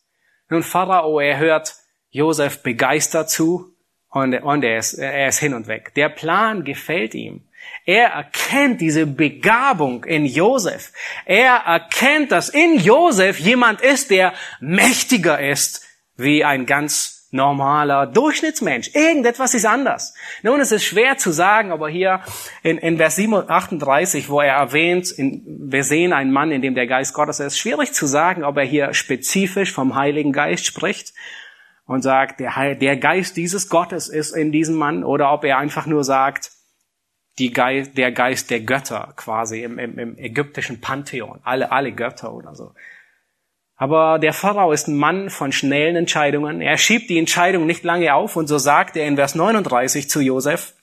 Nun, 0.50 0.62
Pharao, 0.62 1.22
er 1.22 1.38
hört 1.38 1.87
Josef 2.10 2.64
begeistert 2.64 3.30
zu 3.30 3.74
und, 4.10 4.34
und 4.34 4.64
er, 4.64 4.78
ist, 4.78 4.94
er 4.94 5.28
ist 5.28 5.40
hin 5.40 5.54
und 5.54 5.68
weg. 5.68 5.94
Der 5.96 6.10
Plan 6.10 6.64
gefällt 6.64 7.14
ihm. 7.14 7.42
Er 7.86 8.10
erkennt 8.10 8.82
diese 8.82 9.06
Begabung 9.06 10.04
in 10.06 10.26
Josef. 10.26 10.92
Er 11.26 11.64
erkennt, 11.66 12.32
dass 12.32 12.50
in 12.50 12.80
Josef 12.80 13.40
jemand 13.40 13.82
ist, 13.82 14.10
der 14.10 14.34
mächtiger 14.60 15.40
ist 15.40 15.86
wie 16.16 16.44
ein 16.44 16.66
ganz 16.66 17.28
normaler 17.32 18.08
Durchschnittsmensch. 18.08 18.92
Irgendetwas 18.94 19.54
ist 19.54 19.66
anders. 19.66 20.14
Nun, 20.44 20.62
es 20.62 20.72
ist 20.72 20.86
schwer 20.86 21.18
zu 21.18 21.32
sagen, 21.32 21.72
aber 21.72 21.90
hier 21.90 22.22
in, 22.64 22.78
in 22.78 22.98
Vers 22.98 23.20
38, 23.20 24.30
wo 24.30 24.40
er 24.40 24.56
erwähnt, 24.56 25.12
in, 25.12 25.44
wir 25.46 25.84
sehen 25.84 26.14
einen 26.14 26.32
Mann, 26.32 26.52
in 26.52 26.62
dem 26.62 26.74
der 26.74 26.88
Geist 26.88 27.14
Gottes 27.14 27.42
ist, 27.42 27.58
schwierig 27.58 27.94
zu 27.94 28.06
sagen, 28.06 28.44
ob 28.44 28.58
er 28.58 28.64
hier 28.64 28.94
spezifisch 28.94 29.74
vom 29.74 29.96
Heiligen 29.96 30.32
Geist 30.32 30.66
spricht 30.66 31.14
und 31.88 32.02
sagt, 32.02 32.42
der, 32.42 32.76
der 32.76 32.98
Geist 32.98 33.38
dieses 33.38 33.70
Gottes 33.70 34.10
ist 34.10 34.36
in 34.36 34.52
diesem 34.52 34.76
Mann 34.76 35.04
oder 35.04 35.32
ob 35.32 35.44
er 35.46 35.58
einfach 35.58 35.88
nur 35.88 36.04
sagt, 36.04 36.52
die 37.40 37.52
Geist, 37.52 37.98
der 37.98 38.12
Geist 38.12 38.52
der 38.52 38.60
Götter 38.60 39.14
quasi 39.16 39.64
im, 39.64 39.80
im, 39.80 39.98
im 39.98 40.18
ägyptischen 40.18 40.82
Pantheon, 40.82 41.40
alle, 41.44 41.72
alle 41.72 41.94
Götter 41.94 42.34
oder 42.34 42.56
so. 42.56 42.74
Aber 43.78 44.20
der 44.20 44.34
Pharao 44.34 44.72
ist 44.72 44.88
ein 44.88 44.98
Mann 44.98 45.30
von 45.30 45.52
schnellen 45.52 45.96
Entscheidungen. 45.96 46.62
Er 46.62 46.78
schiebt 46.78 47.10
die 47.10 47.20
Entscheidung 47.20 47.68
nicht 47.68 47.84
lange 47.84 48.14
auf 48.14 48.36
und 48.36 48.48
so 48.48 48.58
sagt 48.58 48.98
er 48.98 49.08
in 49.08 49.16
Vers 49.16 49.36
39 49.36 50.10
zu 50.10 50.20
Josef, 50.20 50.74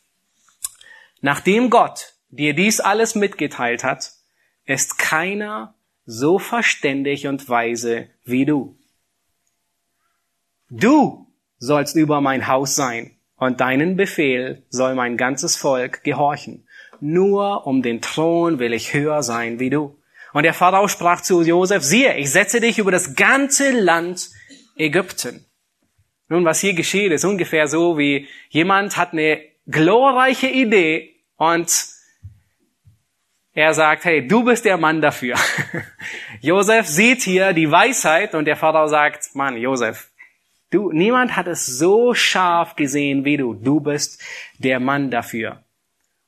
nachdem 1.21 1.71
Gott 1.71 2.15
dir 2.29 2.55
dies 2.55 2.81
alles 2.81 3.15
mitgeteilt 3.15 3.85
hat, 3.85 4.13
ist 4.65 4.97
keiner 4.97 5.75
so 6.07 6.39
verständig 6.39 7.27
und 7.27 7.49
weise 7.49 8.09
wie 8.25 8.45
du. 8.45 8.79
Du 10.77 11.29
sollst 11.59 11.95
über 11.95 12.21
mein 12.21 12.49
Haus 12.49 12.75
sein 12.75 13.13
und 13.37 13.61
deinen 13.61 13.97
Befehl 13.97 14.65
soll 14.71 14.97
mein 14.97 15.17
ganzes 15.17 15.57
Volk 15.57 16.03
gehorchen. 16.03 16.67
Nur 17.01 17.65
um 17.69 17.81
den 17.81 18.01
Thron 18.01 18.59
will 18.59 18.73
ich 18.73 18.93
höher 18.93 19.23
sein 19.23 19.61
wie 19.61 19.71
du. 19.71 19.97
Und 20.33 20.43
der 20.43 20.53
Pharao 20.53 20.89
sprach 20.89 21.21
zu 21.21 21.43
Josef, 21.43 21.85
siehe, 21.85 22.17
ich 22.17 22.33
setze 22.33 22.61
dich 22.61 22.81
über 22.81 22.91
das 22.91 23.15
ganze 23.15 23.71
Land 23.71 24.31
Ägypten. 24.77 25.47
Nun, 26.29 26.45
was 26.45 26.59
hier 26.59 26.75
geschieht, 26.75 27.13
ist 27.13 27.25
ungefähr 27.25 27.69
so, 27.69 27.97
wie 27.97 28.27
jemand 28.49 28.97
hat 28.97 29.13
eine 29.13 29.43
glorreiche 29.69 30.49
Idee 30.49 31.15
und 31.37 31.71
er 33.53 33.75
sagt, 33.75 34.07
hey, 34.07 34.27
du 34.27 34.43
bist 34.43 34.65
der 34.65 34.77
Mann 34.77 35.01
dafür. 35.01 35.37
Josef 36.41 36.89
sieht 36.89 37.23
hier 37.23 37.53
die 37.53 37.71
Weisheit 37.71 38.35
und 38.35 38.47
der 38.47 38.57
Pharao 38.57 38.89
sagt, 38.89 39.37
Mann, 39.37 39.57
Josef, 39.57 40.11
du, 40.75 40.91
niemand 40.93 41.37
hat 41.37 41.47
es 41.47 41.67
so 41.67 42.15
scharf 42.15 42.77
gesehen 42.77 43.25
wie 43.25 43.37
du. 43.37 43.55
Du 43.55 43.81
bist 43.81 44.21
der 44.59 44.81
Mann 44.81 45.11
dafür. 45.11 45.65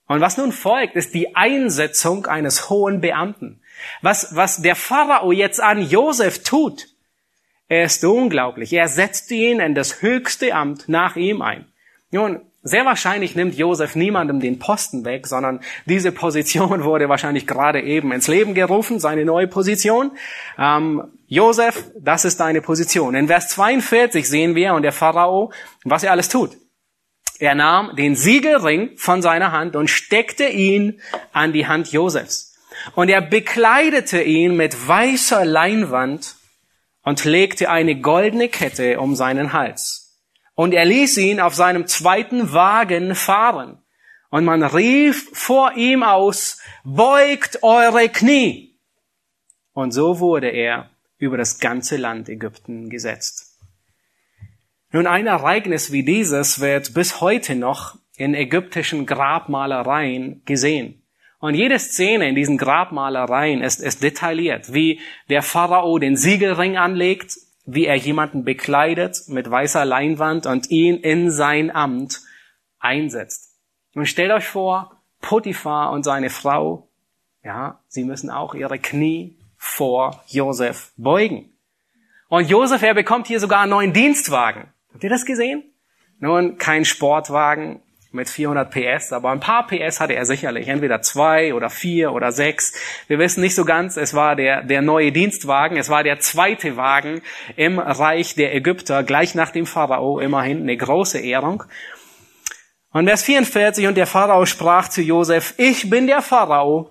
Und 0.07 0.21
was 0.21 0.37
nun 0.37 0.53
folgt, 0.53 0.95
ist 0.95 1.15
die 1.15 1.35
Einsetzung 1.35 2.27
eines 2.27 2.71
hohen 2.71 3.01
Beamten. 3.01 3.61
Was, 4.03 4.37
was 4.37 4.63
der 4.63 4.77
Pharao 4.77 5.33
jetzt 5.33 5.61
an 5.61 5.83
Josef 5.83 6.43
tut, 6.43 6.87
er 7.69 7.85
ist 7.85 8.05
unglaublich. 8.05 8.73
Er 8.73 8.89
setzt 8.89 9.31
ihn 9.33 9.59
in 9.59 9.75
das 9.75 10.01
höchste 10.01 10.55
Amt 10.55 10.89
nach 10.89 11.17
ihm 11.17 11.43
ein. 11.43 11.67
Nun, 12.13 12.46
sehr 12.67 12.85
wahrscheinlich 12.85 13.37
nimmt 13.37 13.57
Josef 13.57 13.95
niemandem 13.95 14.41
den 14.41 14.59
Posten 14.59 15.05
weg, 15.05 15.27
sondern 15.27 15.61
diese 15.87 16.13
Position 16.13 16.85
wurde 16.85 17.09
wahrscheinlich 17.09 17.47
gerade 17.47 17.81
eben 17.81 18.13
ins 18.13 18.29
Leben 18.29 18.55
gerufen, 18.55 19.01
seine 19.01 19.25
neue 19.25 19.47
Position. 19.47 20.13
Ähm, 20.59 21.05
Josef, 21.27 21.85
das 21.99 22.25
ist 22.25 22.41
deine 22.41 22.61
Position. 22.61 23.15
In 23.15 23.29
Vers 23.29 23.49
42 23.49 24.29
sehen 24.29 24.55
wir 24.55 24.75
und 24.75 24.83
der 24.83 24.93
Pharao, 24.93 25.53
was 25.85 26.03
er 26.03 26.13
alles 26.13 26.29
tut. 26.29 26.57
Er 27.39 27.55
nahm 27.55 27.95
den 27.97 28.17
Siegelring 28.17 28.97
von 28.97 29.23
seiner 29.23 29.53
Hand 29.53 29.77
und 29.77 29.89
steckte 29.89 30.49
ihn 30.49 31.01
an 31.33 31.53
die 31.53 31.67
Hand 31.67 31.93
Josefs. 31.93 32.55
Und 32.95 33.09
er 33.09 33.21
bekleidete 33.21 34.23
ihn 34.23 34.57
mit 34.57 34.89
weißer 34.89 35.45
Leinwand 35.45 36.37
und 37.03 37.25
legte 37.25 37.71
eine 37.71 38.01
goldene 38.01 38.49
Kette 38.49 39.01
um 39.01 39.15
seinen 39.15 39.53
Hals. 39.53 40.06
Und 40.57 40.73
er 40.73 40.87
ließ 40.87 41.19
ihn 41.19 41.39
auf 41.39 41.55
seinem 41.55 41.87
zweiten 41.87 42.53
Wagen 42.53 43.15
fahren. 43.15 43.79
Und 44.31 44.45
man 44.45 44.63
rief 44.63 45.29
vor 45.33 45.77
ihm 45.77 46.03
aus, 46.03 46.61
beugt 46.83 47.63
eure 47.63 48.09
Knie. 48.09 48.75
Und 49.75 49.93
so 49.93 50.19
wurde 50.19 50.49
er 50.49 50.91
über 51.19 51.37
das 51.37 51.61
ganze 51.61 51.99
Land 51.99 52.31
Ägypten 52.31 52.89
gesetzt. 52.89 53.61
Nun, 54.93 55.07
ein 55.07 55.27
Ereignis 55.27 55.93
wie 55.93 56.05
dieses 56.05 56.59
wird 56.61 56.95
bis 56.95 57.21
heute 57.21 57.55
noch 57.55 57.99
in 58.17 58.35
ägyptischen 58.35 59.05
Grabmalereien 59.05 60.43
gesehen. 60.47 61.03
Und 61.39 61.55
jede 61.55 61.79
Szene 61.79 62.31
in 62.31 62.35
diesen 62.35 62.57
Grabmalereien 62.57 63.61
ist, 63.61 63.83
ist 63.83 64.03
detailliert, 64.03 64.73
wie 64.73 65.01
der 65.29 65.43
Pharao 65.43 65.99
den 65.99 66.17
Siegelring 66.17 66.79
anlegt, 66.79 67.37
wie 67.67 67.87
er 67.87 67.97
jemanden 67.97 68.45
bekleidet 68.45 69.25
mit 69.29 69.51
weißer 69.51 69.85
Leinwand 69.85 70.47
und 70.47 70.71
ihn 70.71 70.97
in 70.97 71.31
sein 71.31 71.75
Amt 71.75 72.23
einsetzt. 72.79 73.55
Und 73.95 74.07
stellt 74.07 74.31
euch 74.31 74.47
vor, 74.47 75.03
Potiphar 75.21 75.91
und 75.91 76.05
seine 76.05 76.31
Frau, 76.31 76.89
ja, 77.43 77.81
sie 77.89 78.05
müssen 78.05 78.31
auch 78.31 78.55
ihre 78.55 78.79
Knie 78.79 79.37
vor 79.57 80.23
Josef 80.29 80.93
beugen. 80.97 81.53
Und 82.29 82.49
Josef, 82.49 82.83
er 82.83 82.95
bekommt 82.95 83.27
hier 83.27 83.41
sogar 83.41 83.61
einen 83.61 83.71
neuen 83.71 83.93
Dienstwagen. 83.93 84.73
Habt 84.93 85.05
ihr 85.05 85.11
das 85.11 85.25
gesehen? 85.25 85.65
Nun, 86.19 86.59
kein 86.59 86.85
Sportwagen, 86.85 87.83
mit 88.17 88.29
400 88.29 88.71
PS, 88.71 89.13
aber 89.13 89.31
ein 89.31 89.39
paar 89.39 89.67
PS 89.69 90.01
hatte 90.01 90.15
er 90.15 90.27
sicherlich, 90.27 90.67
entweder 90.67 91.03
zwei 91.03 91.55
oder 91.55 91.71
vier 91.71 92.13
oder 92.13 92.33
sechs. 92.33 92.73
Wir 93.07 93.21
wissen 93.21 93.43
nicht 93.43 93.55
so 93.55 93.65
ganz, 93.65 93.97
es 93.97 94.15
war 94.15 94.35
der, 94.35 94.63
der 94.63 94.83
neue 94.83 95.13
Dienstwagen, 95.13 95.77
es 95.77 95.89
war 95.89 96.03
der 96.03 96.19
zweite 96.19 96.77
Wagen 96.77 97.23
im 97.55 97.79
Reich 97.79 98.35
der 98.35 98.55
Ägypter, 98.55 99.05
gleich 99.05 99.35
nach 99.35 99.51
dem 99.51 99.67
Pharao, 99.67 100.19
immerhin 100.19 100.63
eine 100.63 100.77
große 100.77 101.21
Ehrung. 101.21 101.63
Und 102.91 103.07
Vers 103.07 103.23
44, 103.23 103.87
und 103.87 103.97
der 103.97 104.07
Pharao 104.07 104.47
sprach 104.47 104.89
zu 104.89 105.03
Josef, 105.03 105.55
ich 105.59 105.89
bin 105.91 106.07
der 106.07 106.23
Pharao, 106.23 106.91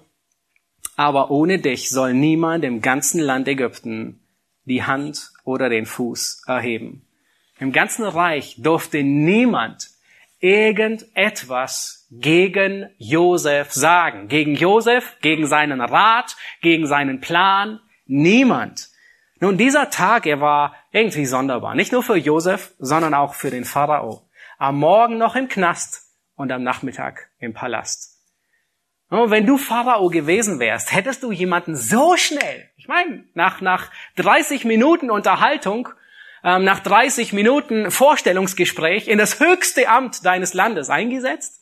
aber 0.95 1.31
ohne 1.31 1.59
dich 1.59 1.89
soll 1.89 2.13
niemand 2.13 2.63
im 2.63 2.81
ganzen 2.81 3.19
Land 3.19 3.47
Ägypten 3.47 4.21
die 4.65 4.83
Hand 4.83 5.31
oder 5.43 5.69
den 5.69 5.85
Fuß 5.85 6.43
erheben. 6.47 7.05
Im 7.59 7.71
ganzen 7.71 8.05
Reich 8.05 8.55
durfte 8.59 9.01
niemand 9.03 9.89
irgendetwas 10.45 12.07
gegen 12.11 12.91
Josef 12.99 13.71
sagen. 13.71 14.27
Gegen 14.27 14.53
Josef, 14.53 15.17
gegen 15.21 15.47
seinen 15.47 15.81
Rat, 15.81 16.35
gegen 16.61 16.85
seinen 16.85 17.19
Plan. 17.19 17.79
Niemand. 18.05 18.89
Nun, 19.39 19.57
dieser 19.57 19.89
Tag, 19.89 20.27
er 20.27 20.41
war 20.41 20.75
irgendwie 20.91 21.25
sonderbar. 21.25 21.73
Nicht 21.73 21.91
nur 21.91 22.03
für 22.03 22.15
Josef, 22.15 22.75
sondern 22.77 23.15
auch 23.15 23.33
für 23.33 23.49
den 23.49 23.65
Pharao. 23.65 24.29
Am 24.59 24.77
Morgen 24.77 25.17
noch 25.17 25.35
im 25.35 25.47
Knast 25.47 26.03
und 26.35 26.51
am 26.51 26.61
Nachmittag 26.61 27.31
im 27.39 27.53
Palast. 27.53 28.11
Und 29.09 29.31
wenn 29.31 29.47
du 29.47 29.57
Pharao 29.57 30.09
gewesen 30.09 30.59
wärst, 30.59 30.93
hättest 30.93 31.23
du 31.23 31.31
jemanden 31.31 31.75
so 31.75 32.17
schnell, 32.17 32.69
ich 32.77 32.87
meine, 32.87 33.23
nach, 33.33 33.61
nach 33.61 33.89
30 34.17 34.63
Minuten 34.65 35.09
Unterhaltung 35.09 35.89
nach 36.45 36.79
30 36.79 37.33
Minuten 37.33 37.89
Vorstellungsgespräch 37.89 39.07
in 39.07 39.17
das 39.17 39.39
höchste 39.39 39.89
Amt 39.89 40.25
deines 40.25 40.53
Landes 40.53 40.91
eingesetzt? 40.91 41.59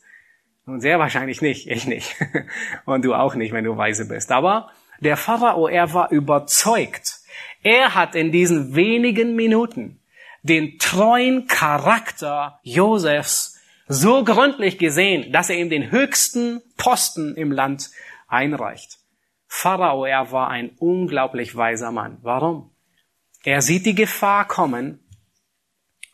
Und 0.66 0.80
sehr 0.80 0.98
wahrscheinlich 0.98 1.40
nicht, 1.40 1.68
ich 1.68 1.86
nicht. 1.86 2.14
Und 2.84 3.04
du 3.04 3.14
auch 3.14 3.34
nicht, 3.34 3.52
wenn 3.52 3.64
du 3.64 3.78
weise 3.78 4.06
bist. 4.06 4.30
Aber 4.30 4.70
der 5.00 5.16
Pharao, 5.16 5.68
er 5.68 5.94
war 5.94 6.10
überzeugt. 6.10 7.20
Er 7.62 7.94
hat 7.94 8.14
in 8.14 8.30
diesen 8.30 8.74
wenigen 8.74 9.34
Minuten 9.34 10.00
den 10.42 10.78
treuen 10.78 11.46
Charakter 11.46 12.60
Josefs 12.62 13.58
so 13.88 14.22
gründlich 14.22 14.76
gesehen, 14.76 15.32
dass 15.32 15.48
er 15.48 15.56
ihm 15.56 15.70
den 15.70 15.90
höchsten 15.90 16.60
Posten 16.76 17.36
im 17.36 17.52
Land 17.52 17.90
einreicht. 18.28 18.98
Pharao, 19.46 20.04
er 20.04 20.30
war 20.30 20.48
ein 20.48 20.72
unglaublich 20.78 21.56
weiser 21.56 21.90
Mann. 21.90 22.18
Warum? 22.20 22.73
Er 23.44 23.60
sieht 23.60 23.84
die 23.84 23.94
Gefahr 23.94 24.48
kommen 24.48 25.00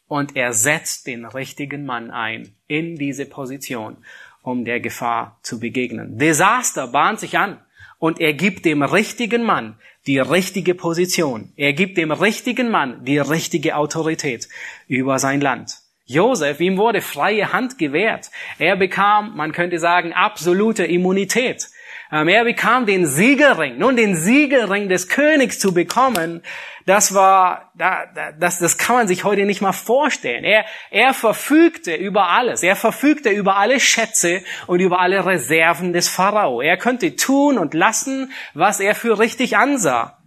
und 0.09 0.35
er 0.37 0.53
setzt 0.53 1.07
den 1.07 1.25
richtigen 1.25 1.87
Mann 1.87 2.11
ein 2.11 2.57
in 2.67 2.97
diese 2.97 3.25
Position, 3.25 3.99
um 4.43 4.65
der 4.65 4.81
Gefahr 4.81 5.39
zu 5.43 5.61
begegnen. 5.61 6.19
Desaster 6.19 6.89
bahnt 6.89 7.21
sich 7.21 7.39
an 7.39 7.61
und 8.01 8.21
er 8.21 8.33
gibt 8.33 8.65
dem 8.65 8.83
richtigen 8.83 9.45
Mann 9.45 9.79
die 10.09 10.19
richtige 10.19 10.75
Position. 10.75 11.53
Er 11.57 11.73
gibt 11.73 11.99
dem 11.99 12.11
richtigen 12.11 12.69
Mann 12.69 13.05
die 13.05 13.19
richtige 13.19 13.77
Autorität 13.77 14.49
über 14.89 15.21
sein 15.21 15.41
Land. 15.41 15.79
Josef, 16.07 16.59
ihm 16.59 16.77
wurde 16.77 17.01
freie 17.01 17.53
Hand 17.53 17.79
gewährt. 17.79 18.33
Er 18.59 18.75
bekam, 18.75 19.37
man 19.37 19.53
könnte 19.53 19.79
sagen, 19.79 20.13
absolute 20.13 20.85
Immunität. 20.85 21.69
Er 22.11 22.45
bekam 22.45 22.87
den 22.87 23.07
Siegerring. 23.07 23.79
Nun, 23.79 23.97
den 23.97 24.17
Siegerring 24.17 24.89
des 24.89 25.09
Königs 25.09 25.61
zu 25.61 25.73
bekommen, 25.73 26.43
das 26.85 27.15
war, 27.15 27.73
das, 27.75 28.59
das 28.59 28.79
kann 28.79 28.97
man 28.97 29.09
sich 29.09 29.23
heute 29.23 29.45
nicht 29.45 29.61
mal 29.61 29.73
vorstellen. 29.73 30.43
Er, 30.43 30.65
er 30.91 31.15
verfügte 31.15 31.95
über 31.95 32.31
alles. 32.31 32.65
Er 32.65 32.75
verfügte 32.75 33.31
über 33.31 33.57
alle 33.57 33.79
Schätze 33.79 34.43
und 34.67 34.81
über 34.81 34.99
alle 34.99 35.25
Reserven 35.25 35.93
des 35.93 36.09
Pharao. 36.09 36.61
Er 36.61 36.77
könnte 36.77 37.15
tun 37.15 37.59
und 37.59 37.75
lassen, 37.75 38.33
was 38.55 38.81
er 38.81 38.97
für 38.97 39.21
richtig 39.21 39.57
ansah. 39.57 40.19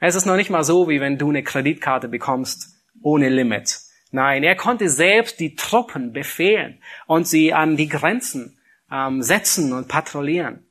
Es 0.00 0.16
ist 0.16 0.26
noch 0.26 0.36
nicht 0.36 0.50
mal 0.50 0.64
so, 0.64 0.88
wie 0.88 1.00
wenn 1.00 1.18
du 1.18 1.28
eine 1.28 1.44
Kreditkarte 1.44 2.08
bekommst, 2.08 2.74
ohne 3.00 3.28
Limit. 3.28 3.78
Nein, 4.10 4.42
er 4.42 4.56
konnte 4.56 4.88
selbst 4.88 5.38
die 5.38 5.54
Truppen 5.54 6.12
befehlen 6.12 6.82
und 7.06 7.28
sie 7.28 7.52
an 7.52 7.76
die 7.76 7.88
Grenzen 7.88 8.57
ähm, 8.90 9.22
setzen 9.22 9.72
und 9.72 9.88
patrouillieren. 9.88 10.66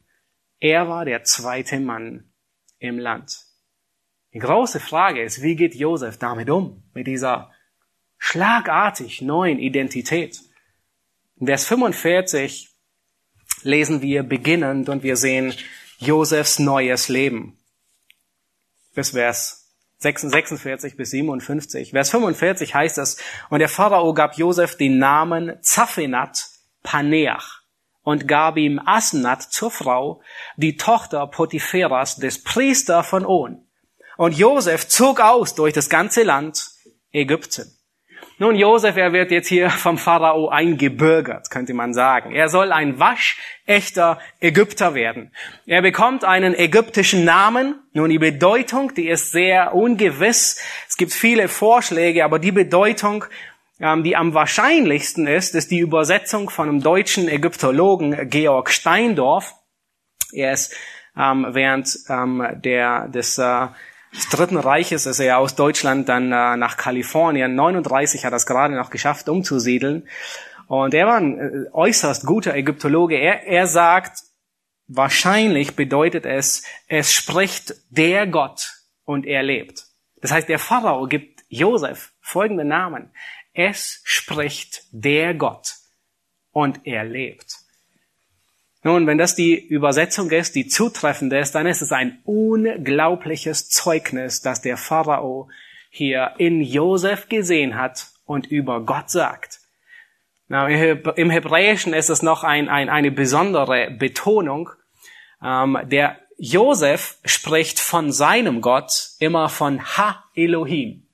Er 0.59 0.89
war 0.89 1.05
der 1.05 1.23
zweite 1.23 1.79
Mann 1.79 2.31
im 2.79 2.99
Land. 2.99 3.45
Die 4.33 4.39
große 4.39 4.79
Frage 4.79 5.23
ist, 5.23 5.41
wie 5.41 5.55
geht 5.55 5.75
Josef 5.75 6.17
damit 6.17 6.49
um, 6.49 6.83
mit 6.93 7.07
dieser 7.07 7.51
schlagartig 8.17 9.21
neuen 9.21 9.59
Identität? 9.59 10.39
In 11.39 11.47
Vers 11.47 11.65
45 11.67 12.69
lesen 13.63 14.01
wir 14.01 14.23
beginnend 14.23 14.89
und 14.89 15.03
wir 15.03 15.15
sehen 15.15 15.53
Josefs 15.99 16.59
neues 16.59 17.09
Leben. 17.09 17.57
Bis 18.93 19.11
Vers 19.11 19.67
46 19.99 20.97
bis 20.97 21.11
57. 21.11 21.91
Vers 21.91 22.11
45 22.11 22.75
heißt 22.75 22.97
es, 22.99 23.17
und 23.49 23.59
der 23.59 23.69
Pharao 23.69 24.13
gab 24.13 24.37
Josef 24.37 24.75
den 24.77 24.99
Namen 24.99 25.57
Zaphenat 25.61 26.49
Paneach 26.83 27.56
und 28.07 28.25
gab 28.25 28.55
ihm 28.55 28.79
Asnat 28.85 29.43
zur 29.43 29.69
Frau, 29.69 30.21
die 30.55 30.77
Tochter 30.77 31.27
Potipheras 31.27 32.15
des 32.15 32.41
Priester 32.41 33.03
von 33.03 33.25
On. 33.25 33.67
Und 34.15 34.37
Josef 34.37 34.87
zog 34.87 35.19
aus 35.19 35.55
durch 35.55 35.73
das 35.73 35.89
ganze 35.89 36.23
Land 36.23 36.69
Ägypten. 37.11 37.69
Nun, 38.37 38.55
Josef, 38.55 38.95
er 38.95 39.11
wird 39.11 39.31
jetzt 39.31 39.49
hier 39.49 39.69
vom 39.69 39.97
Pharao 39.97 40.47
eingebürgert, 40.47 41.49
könnte 41.49 41.73
man 41.73 41.93
sagen. 41.93 42.31
Er 42.31 42.47
soll 42.47 42.71
ein 42.71 42.97
waschechter 42.97 44.19
Ägypter 44.39 44.93
werden. 44.93 45.33
Er 45.65 45.81
bekommt 45.81 46.23
einen 46.23 46.55
ägyptischen 46.55 47.25
Namen. 47.25 47.75
Nun, 47.91 48.09
die 48.09 48.19
Bedeutung, 48.19 48.93
die 48.95 49.09
ist 49.09 49.33
sehr 49.33 49.75
ungewiss. 49.75 50.61
Es 50.87 50.95
gibt 50.95 51.11
viele 51.11 51.49
Vorschläge, 51.49 52.23
aber 52.23 52.39
die 52.39 52.53
Bedeutung, 52.53 53.25
die 53.79 54.15
am 54.15 54.33
wahrscheinlichsten 54.33 55.27
ist, 55.27 55.53
ist 55.53 55.71
die 55.71 55.79
Übersetzung 55.79 56.49
von 56.49 56.67
einem 56.67 56.81
deutschen 56.81 57.27
Ägyptologen 57.27 58.29
Georg 58.29 58.71
Steindorf. 58.71 59.53
Er 60.31 60.53
ist 60.53 60.75
ähm, 61.15 61.47
während 61.51 61.97
ähm, 62.09 62.45
der, 62.63 63.07
des 63.07 63.37
äh, 63.37 63.67
des 64.13 64.29
Dritten 64.29 64.57
Reiches 64.57 65.05
ist 65.05 65.19
er 65.19 65.37
aus 65.37 65.55
Deutschland 65.55 66.09
dann 66.09 66.31
äh, 66.31 66.57
nach 66.57 66.77
Kalifornien. 66.77 67.55
39 67.55 68.25
hat 68.25 68.33
er 68.33 68.37
es 68.37 68.45
gerade 68.45 68.75
noch 68.75 68.89
geschafft, 68.89 69.29
umzusiedeln. 69.29 70.07
Und 70.67 70.93
er 70.93 71.07
war 71.07 71.17
ein 71.17 71.39
äh, 71.39 71.69
äußerst 71.71 72.25
guter 72.25 72.55
Ägyptologe. 72.55 73.15
Er, 73.15 73.45
er 73.45 73.67
sagt, 73.67 74.23
wahrscheinlich 74.87 75.75
bedeutet 75.75 76.25
es, 76.25 76.63
es 76.87 77.13
spricht 77.13 77.75
der 77.89 78.27
Gott 78.27 78.73
und 79.03 79.25
er 79.25 79.43
lebt. 79.43 79.85
Das 80.21 80.31
heißt, 80.31 80.49
der 80.49 80.59
Pharao 80.59 81.07
gibt 81.07 81.43
Josef 81.49 82.11
folgenden 82.21 82.69
Namen. 82.69 83.11
Es 83.59 84.01
spricht 84.03 84.83
der 84.91 85.33
Gott 85.33 85.73
und 86.51 86.81
er 86.83 87.03
lebt. 87.03 87.55
Nun, 88.83 89.07
wenn 89.07 89.17
das 89.17 89.33
die 89.33 89.57
Übersetzung 89.57 90.29
ist, 90.29 90.53
die 90.53 90.67
zutreffende 90.67 91.39
ist, 91.39 91.55
dann 91.55 91.65
ist 91.65 91.81
es 91.81 91.91
ein 91.91 92.19
unglaubliches 92.23 93.69
Zeugnis, 93.69 94.41
dass 94.41 94.61
der 94.61 94.77
Pharao 94.77 95.49
hier 95.89 96.35
in 96.37 96.61
Josef 96.61 97.29
gesehen 97.29 97.75
hat 97.75 98.11
und 98.25 98.45
über 98.45 98.85
Gott 98.85 99.09
sagt. 99.09 99.59
Na, 100.47 100.67
Im 100.67 101.31
Hebräischen 101.31 101.95
ist 101.95 102.11
es 102.11 102.21
noch 102.21 102.43
ein, 102.43 102.69
ein, 102.69 102.89
eine 102.89 103.09
besondere 103.09 103.89
Betonung. 103.89 104.69
Ähm, 105.43 105.79
der 105.85 106.19
Josef 106.37 107.17
spricht 107.25 107.79
von 107.79 108.11
seinem 108.11 108.61
Gott 108.61 109.13
immer 109.17 109.49
von 109.49 109.83
Ha 109.97 110.23
Elohim, 110.35 111.06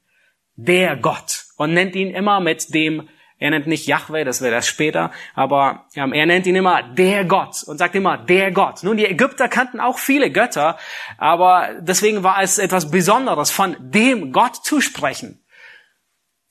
der 0.56 0.96
Gott, 0.98 1.46
und 1.58 1.74
nennt 1.74 1.96
ihn 1.96 2.10
immer 2.10 2.40
mit 2.40 2.74
dem 2.74 3.10
er 3.44 3.50
nennt 3.50 3.68
nicht 3.68 3.88
Yahweh, 3.88 4.24
das 4.24 4.42
wäre 4.42 4.56
das 4.56 4.68
später, 4.68 5.12
aber 5.36 5.88
ähm, 5.96 6.14
er 6.14 6.26
nennt 6.26 6.48
ihn 6.48 6.56
immer 6.56 6.82
der 6.82 7.26
Gott 7.26 7.62
und 7.64 7.78
sagt 7.78 7.94
immer 7.94 8.18
der 8.18 8.54
Gott. 8.54 8.84
Nun, 8.84 8.96
die 8.96 9.06
Ägypter 9.06 9.50
kannten 9.50 9.82
auch 9.82 10.00
viele 10.00 10.32
Götter, 10.32 10.78
aber 11.18 11.72
deswegen 11.82 12.24
war 12.24 12.42
es 12.42 12.58
etwas 12.58 12.90
Besonderes, 12.90 13.52
von 13.52 13.76
dem 13.80 14.32
Gott 14.32 14.56
zu 14.56 14.80
sprechen. 14.80 15.44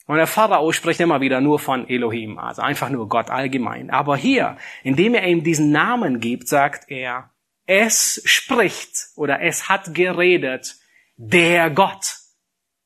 Und 0.07 0.17
der 0.17 0.27
Pharao 0.27 0.71
spricht 0.73 1.01
immer 1.01 1.23
wieder 1.23 1.41
nur 1.41 1.59
von 1.59 1.89
Elohim, 1.89 2.39
also 2.39 2.61
einfach 2.61 2.91
nur 2.91 3.09
Gott 3.09 3.31
allgemein. 3.31 3.89
Aber 3.89 4.15
hier, 4.15 4.59
indem 4.83 5.15
er 5.15 5.27
ihm 5.27 5.43
diesen 5.43 5.71
Namen 5.71 6.21
gibt, 6.21 6.47
sagt 6.47 6.91
er, 6.91 7.31
es 7.65 8.21
spricht 8.27 8.93
oder 9.17 9.41
es 9.41 9.71
hat 9.71 9.95
geredet 9.95 10.75
der 11.17 11.71
Gott. 11.71 12.17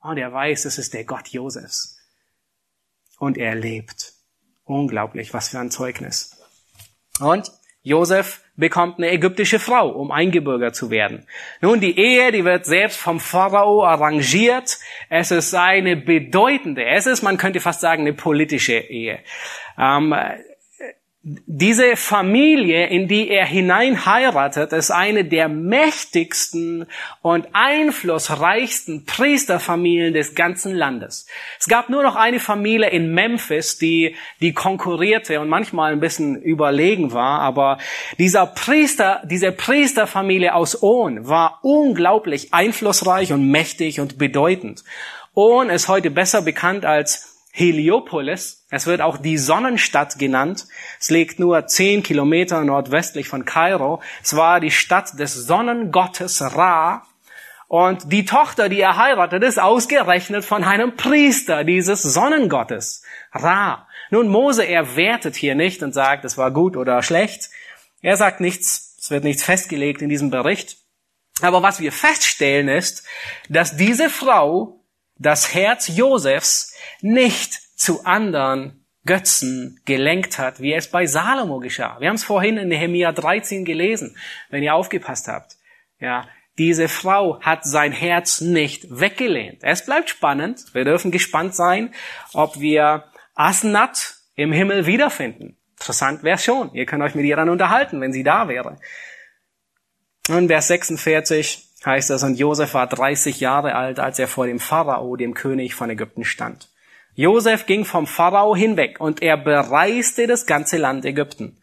Und 0.07 0.19
er 0.19 0.33
weiß, 0.33 0.67
es 0.67 0.79
ist 0.79 0.95
der 0.95 1.03
Gott 1.03 1.29
Josefs 1.29 1.99
und 3.19 3.37
er 3.37 3.57
lebt. 3.57 4.13
Unglaublich, 4.65 5.35
was 5.35 5.49
für 5.49 5.59
ein 5.59 5.73
Zeugnis. 5.73 6.41
Und 7.19 7.51
Josef 7.83 8.43
bekommt 8.55 8.99
eine 8.99 9.11
ägyptische 9.11 9.59
Frau, 9.59 9.89
um 9.89 10.13
eingebürgert 10.13 10.77
zu 10.77 10.91
werden. 10.91 11.27
Nun, 11.61 11.81
die 11.81 11.99
Ehe, 11.99 12.31
die 12.31 12.45
wird 12.45 12.67
selbst 12.67 12.99
vom 12.99 13.19
Pharao 13.19 13.85
arrangiert. 13.85 14.79
Es 15.09 15.33
ist 15.33 15.55
eine 15.55 15.97
bedeutende, 15.97 16.85
es 16.85 17.07
ist, 17.07 17.23
man 17.23 17.37
könnte 17.37 17.59
fast 17.59 17.81
sagen, 17.81 18.03
eine 18.03 18.13
politische 18.13 18.79
Ehe. 18.79 19.19
Ähm, 19.77 20.15
diese 21.29 21.97
Familie, 21.97 22.87
in 22.87 23.09
die 23.09 23.29
er 23.29 23.47
hinein 23.47 24.07
heiratet, 24.07 24.73
ist 24.73 24.93
eine 24.93 25.25
der 25.25 25.49
mächtigsten 25.49 26.87
und 27.21 27.49
einflussreichsten 27.53 29.07
Priesterfamilien 29.07 30.15
des 30.15 30.37
ganzen 30.37 30.73
Landes. 30.73 31.27
Es 31.59 31.67
gab 31.67 31.89
nur 31.89 32.05
noch 32.05 32.15
eine 32.15 32.39
Familie 32.39 32.91
in 32.91 33.13
Memphis, 33.13 33.77
die, 33.77 34.15
die 34.41 34.53
konkurrierte 34.53 35.41
und 35.41 35.49
manchmal 35.49 35.91
ein 35.91 35.99
bisschen 35.99 36.41
überlegen 36.41 37.13
war, 37.13 37.41
aber 37.41 37.79
dieser 38.19 38.47
Priester, 38.47 39.21
diese 39.25 39.51
Priesterfamilie 39.51 40.55
aus 40.55 40.81
On 40.81 41.27
war 41.27 41.59
unglaublich 41.63 42.55
einflussreich 42.55 43.33
und 43.33 43.51
mächtig 43.51 43.99
und 43.99 44.17
bedeutend. 44.17 44.85
On 45.35 45.71
ist 45.71 45.89
heute 45.89 46.13
besser 46.13 46.43
bekannt 46.43 46.85
als 46.85 47.36
Heliopolis. 47.57 48.67
Es 48.69 48.87
wird 48.87 49.01
auch 49.01 49.17
die 49.17 49.39
Sonnenstadt 49.39 50.19
genannt. 50.19 50.67
Es 51.01 51.09
liegt 51.09 51.39
nur 51.39 51.67
zehn 51.67 52.03
Kilometer 52.03 52.63
nordwestlich 52.63 53.29
von 53.29 53.47
Kairo. 53.47 54.03
Es 54.23 54.37
war 54.37 54.61
die 54.61 54.71
Stadt 54.71 55.19
des 55.19 55.33
Sonnengottes 55.33 56.43
Ra. 56.55 57.07
Und 57.67 58.13
die 58.13 58.27
Tochter, 58.27 58.69
die 58.69 58.81
er 58.81 58.99
heiratet, 58.99 59.43
ist 59.43 59.59
ausgerechnet 59.59 60.45
von 60.45 60.65
einem 60.65 60.97
Priester 60.97 61.65
dieses 61.65 62.03
Sonnengottes, 62.03 63.03
Ra. 63.33 63.89
Nun, 64.11 64.29
Mose, 64.29 64.63
er 64.63 64.95
wertet 64.95 65.35
hier 65.35 65.55
nicht 65.55 65.83
und 65.83 65.95
sagt, 65.95 66.27
es 66.27 66.37
war 66.37 66.51
gut 66.51 66.77
oder 66.77 67.03
schlecht. 67.03 67.49
Er 68.03 68.19
sagt 68.19 68.41
nichts, 68.41 68.97
es 69.01 69.11
wird 69.11 69.25
nichts 69.25 69.43
festgelegt 69.43 70.03
in 70.03 70.11
diesem 70.11 70.29
Bericht. 70.29 70.77
Aber 71.41 71.63
was 71.63 71.81
wir 71.81 71.91
feststellen 71.91 72.69
ist, 72.69 73.07
dass 73.49 73.79
diese 73.79 74.11
Frau 74.11 74.85
das 75.19 75.55
Herz 75.55 75.89
Josefs 75.89 76.75
nicht 77.01 77.61
zu 77.77 78.05
anderen 78.05 78.85
Götzen 79.05 79.81
gelenkt 79.85 80.39
hat, 80.39 80.61
wie 80.61 80.75
es 80.75 80.91
bei 80.91 81.07
Salomo 81.07 81.61
geschah. 81.61 81.97
Wir 82.01 82.09
haben 82.09 82.17
es 82.17 82.25
vorhin 82.25 82.57
in 82.59 82.69
Nehemiah 82.69 83.13
13 83.13 83.65
gelesen, 83.65 84.17
wenn 84.51 84.63
ihr 84.63 84.75
aufgepasst 84.75 85.29
habt. 85.29 85.57
Ja, 86.01 86.27
diese 86.59 86.89
Frau 86.89 87.41
hat 87.41 87.65
sein 87.65 87.93
Herz 87.93 88.41
nicht 88.41 88.87
weggelehnt. 88.91 89.59
Es 89.63 89.85
bleibt 89.85 90.11
spannend. 90.11 90.75
Wir 90.75 90.85
dürfen 90.85 91.11
gespannt 91.11 91.55
sein, 91.55 91.95
ob 92.33 92.59
wir 92.59 93.05
Asnat 93.35 94.17
im 94.35 94.53
Himmel 94.53 94.87
wiederfinden. 94.87 95.57
Interessant 95.73 96.23
wäre 96.23 96.39
schon. 96.39 96.75
Ihr 96.75 96.87
könnt 96.87 97.03
euch 97.03 97.15
mit 97.15 97.27
ihr 97.27 97.37
dann 97.37 97.51
unterhalten, 97.51 98.01
wenn 98.01 98.13
sie 98.13 98.23
da 98.25 98.49
wäre. 98.49 98.79
Und 100.29 100.49
Vers 100.49 100.69
46 100.69 101.66
heißt 101.87 102.11
es, 102.11 102.23
und 102.23 102.39
Josef 102.39 102.75
war 102.75 102.87
30 102.87 103.41
Jahre 103.41 103.75
alt, 103.75 103.99
als 103.99 104.19
er 104.19 104.29
vor 104.29 104.47
dem 104.47 104.59
Pharao, 104.59 105.17
dem 105.17 105.33
König 105.33 105.75
von 105.75 105.89
Ägypten, 105.89 106.25
stand. 106.25 106.69
Josef 107.15 107.65
ging 107.65 107.87
vom 107.87 108.07
Pharao 108.07 108.55
hinweg 108.55 109.01
und 109.01 109.23
er 109.23 109.39
bereiste 109.39 110.27
das 110.27 110.45
ganze 110.45 110.77
Land 110.77 111.07
Ägypten. 111.07 111.57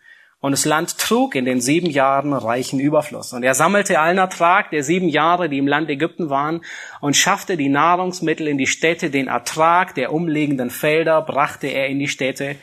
Und 0.44 0.52
das 0.52 0.66
Land 0.66 0.98
trug 0.98 1.36
in 1.36 1.46
den 1.46 1.62
sieben 1.62 1.90
Jahren 1.90 2.34
reichen 2.34 2.78
Überfluss. 2.78 3.32
Und 3.32 3.44
er 3.44 3.54
sammelte 3.54 4.00
allen 4.00 4.18
Ertrag 4.18 4.72
der 4.72 4.84
sieben 4.84 5.08
Jahre, 5.08 5.48
die 5.48 5.58
im 5.58 5.70
Land 5.70 5.90
Ägypten 5.90 6.30
waren, 6.30 6.66
und 7.00 7.16
schaffte 7.16 7.56
die 7.56 7.70
Nahrungsmittel 7.70 8.50
in 8.50 8.58
die 8.58 8.68
Städte. 8.68 9.10
Den 9.10 9.28
Ertrag 9.28 9.96
der 9.96 10.12
umliegenden 10.12 10.70
Felder 10.70 11.22
brachte 11.22 11.68
er 11.68 11.88
in 11.88 12.00
die 12.00 12.10
Städte. 12.10 12.58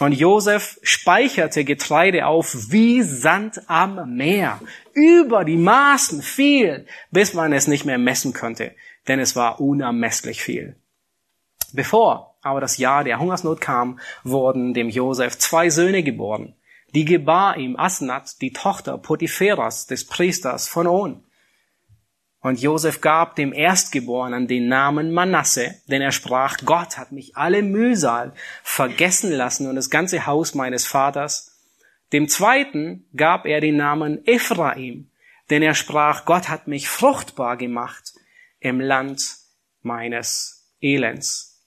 Und 0.00 0.12
Josef 0.12 0.78
speicherte 0.82 1.64
Getreide 1.64 2.26
auf 2.26 2.70
wie 2.70 3.02
Sand 3.02 3.62
am 3.68 4.16
Meer, 4.16 4.60
über 4.92 5.44
die 5.44 5.56
Maßen 5.56 6.20
viel, 6.20 6.86
bis 7.12 7.32
man 7.34 7.52
es 7.52 7.68
nicht 7.68 7.84
mehr 7.84 7.98
messen 7.98 8.32
konnte, 8.32 8.74
denn 9.06 9.20
es 9.20 9.36
war 9.36 9.60
unermesslich 9.60 10.42
viel. 10.42 10.76
Bevor 11.72 12.34
aber 12.42 12.60
das 12.60 12.76
Jahr 12.76 13.04
der 13.04 13.18
Hungersnot 13.18 13.60
kam, 13.60 13.98
wurden 14.22 14.74
dem 14.74 14.90
Josef 14.90 15.38
zwei 15.38 15.70
Söhne 15.70 16.02
geboren. 16.02 16.54
Die 16.94 17.04
gebar 17.04 17.56
ihm 17.56 17.76
Asnat, 17.76 18.40
die 18.42 18.52
Tochter 18.52 18.98
Potipheras, 18.98 19.86
des 19.86 20.06
Priesters 20.06 20.68
von 20.68 20.86
On. 20.86 21.24
Und 22.44 22.60
Josef 22.60 23.00
gab 23.00 23.36
dem 23.36 23.54
Erstgeborenen 23.54 24.46
den 24.46 24.68
Namen 24.68 25.14
Manasse, 25.14 25.76
denn 25.86 26.02
er 26.02 26.12
sprach, 26.12 26.58
Gott 26.66 26.98
hat 26.98 27.10
mich 27.10 27.38
alle 27.38 27.62
Mühsal 27.62 28.34
vergessen 28.62 29.32
lassen 29.32 29.66
und 29.66 29.76
das 29.76 29.88
ganze 29.88 30.26
Haus 30.26 30.54
meines 30.54 30.86
Vaters. 30.86 31.58
Dem 32.12 32.28
Zweiten 32.28 33.06
gab 33.16 33.46
er 33.46 33.62
den 33.62 33.78
Namen 33.78 34.26
Ephraim, 34.26 35.08
denn 35.48 35.62
er 35.62 35.72
sprach, 35.72 36.26
Gott 36.26 36.50
hat 36.50 36.68
mich 36.68 36.86
fruchtbar 36.86 37.56
gemacht 37.56 38.12
im 38.60 38.78
Land 38.78 39.38
meines 39.80 40.70
Elends. 40.82 41.64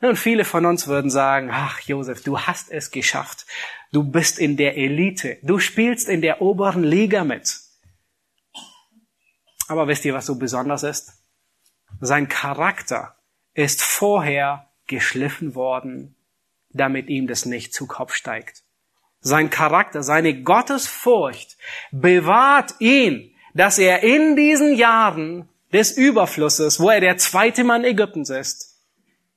Und 0.00 0.16
viele 0.16 0.44
von 0.44 0.64
uns 0.64 0.86
würden 0.86 1.10
sagen, 1.10 1.50
ach 1.50 1.80
Josef, 1.80 2.22
du 2.22 2.38
hast 2.38 2.70
es 2.70 2.92
geschafft. 2.92 3.46
Du 3.90 4.04
bist 4.04 4.38
in 4.38 4.56
der 4.56 4.76
Elite. 4.76 5.38
Du 5.42 5.58
spielst 5.58 6.08
in 6.08 6.22
der 6.22 6.40
oberen 6.40 6.84
Liga 6.84 7.24
mit. 7.24 7.61
Aber 9.68 9.88
wisst 9.88 10.04
ihr, 10.04 10.14
was 10.14 10.26
so 10.26 10.36
besonders 10.36 10.82
ist? 10.82 11.12
Sein 12.00 12.28
Charakter 12.28 13.16
ist 13.54 13.82
vorher 13.82 14.68
geschliffen 14.86 15.54
worden, 15.54 16.14
damit 16.70 17.08
ihm 17.08 17.26
das 17.26 17.46
nicht 17.46 17.74
zu 17.74 17.86
Kopf 17.86 18.14
steigt. 18.14 18.62
Sein 19.20 19.50
Charakter, 19.50 20.02
seine 20.02 20.42
Gottesfurcht 20.42 21.56
bewahrt 21.92 22.74
ihn, 22.80 23.34
dass 23.54 23.78
er 23.78 24.02
in 24.02 24.34
diesen 24.36 24.74
Jahren 24.74 25.48
des 25.72 25.92
Überflusses, 25.92 26.80
wo 26.80 26.90
er 26.90 27.00
der 27.00 27.16
zweite 27.18 27.64
Mann 27.64 27.84
Ägyptens 27.84 28.30
ist, 28.30 28.80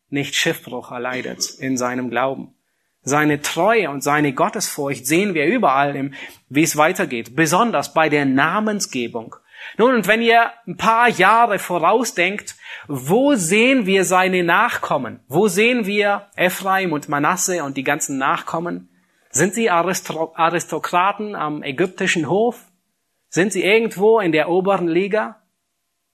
nicht 0.10 0.36
Schiffbruch 0.36 0.92
erleidet 0.92 1.56
in 1.60 1.78
seinem 1.78 2.10
Glauben. 2.10 2.56
Seine 3.04 3.42
Treue 3.42 3.92
und 3.92 4.02
seine 4.02 4.34
Gottesfurcht 4.34 5.06
sehen 5.06 5.36
wir 5.36 5.46
überall, 5.46 6.12
wie 6.50 6.64
es 6.64 6.76
weitergeht, 6.76 7.36
besonders 7.36 7.94
bei 7.94 8.10
der 8.10 8.26
Namensgebung. 8.26 9.36
Nun, 9.78 9.95
und 9.95 10.08
wenn 10.08 10.21
ihr 10.21 10.51
ein 10.67 10.78
paar 10.78 11.10
Jahre 11.10 11.60
vorausdenkt, 11.60 12.56
wo 12.88 13.36
sehen 13.36 13.86
wir 13.86 14.06
seine 14.06 14.43
Nachkommen? 14.43 15.19
Wo 15.28 15.47
sehen 15.47 15.86
wir 15.86 16.28
Ephraim 16.36 16.93
und 16.93 17.10
Manasse 17.10 17.63
und 17.63 17.78
die 17.78 17.84
ganzen 17.84 18.17
Nachkommen? 18.17 18.89
Sind 19.30 19.54
sie 19.54 19.69
Aristokraten 19.69 21.36
am 21.36 21.63
ägyptischen 21.63 22.30
Hof? 22.30 22.65
Sind 23.30 23.51
sie 23.51 23.63
irgendwo 23.63 24.19
in 24.19 24.32
der 24.32 24.49
oberen 24.49 24.88
Liga? 24.88 25.41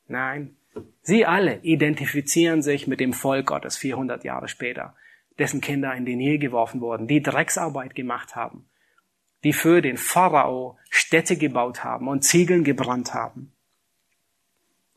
Nein, 0.08 0.58
Sie 1.04 1.26
alle 1.26 1.60
identifizieren 1.64 2.62
sich 2.62 2.88
mit 2.88 3.00
dem 3.00 3.14
Volk 3.14 3.48
Gottes 3.48 3.78
400 3.78 4.24
Jahre 4.24 4.48
später, 4.48 4.96
dessen 5.40 5.60
Kinder 5.60 5.96
in 5.96 6.06
den 6.06 6.20
Nil 6.20 6.38
geworfen 6.38 6.80
wurden, 6.80 7.08
die 7.08 7.24
Drecksarbeit 7.24 7.96
gemacht 7.96 8.36
haben, 8.36 8.70
die 9.44 9.54
für 9.54 9.82
den 9.82 9.98
Pharao 9.98 10.78
Städte 10.90 11.38
gebaut 11.38 11.84
haben 11.84 12.08
und 12.08 12.24
Ziegeln 12.24 12.64
gebrannt 12.64 13.14
haben. 13.14 13.54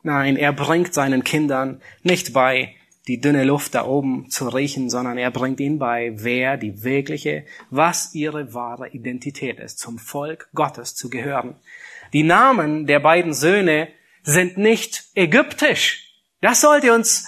Nein, 0.02 0.37
er 0.37 0.52
bringt 0.52 0.92
seinen 0.92 1.24
Kindern 1.24 1.80
nicht 2.02 2.33
bei, 2.33 2.74
die 3.07 3.20
dünne 3.20 3.44
Luft 3.44 3.74
da 3.74 3.85
oben 3.85 4.30
zu 4.30 4.48
riechen, 4.48 4.90
sondern 4.90 5.18
er 5.18 5.30
bringt 5.30 5.61
ihnen 5.61 5.78
bei, 5.78 6.12
wer 6.16 6.57
die 6.57 6.83
wirkliche, 6.83 7.44
was 7.70 8.14
ihre 8.14 8.54
wahre 8.54 8.88
Identität 8.88 9.59
ist, 9.59 9.78
zum 9.78 9.98
Volk 9.98 10.48
Gottes 10.54 10.94
zu 10.94 11.11
gehören. 11.11 11.57
Die 12.12 12.22
Namen 12.22 12.87
der 12.87 13.00
beiden 13.00 13.35
Söhne 13.35 13.88
sind 14.22 14.57
nicht 14.57 15.04
ägyptisch. 15.14 16.14
Das 16.40 16.61
sollte 16.61 16.94
uns 16.94 17.26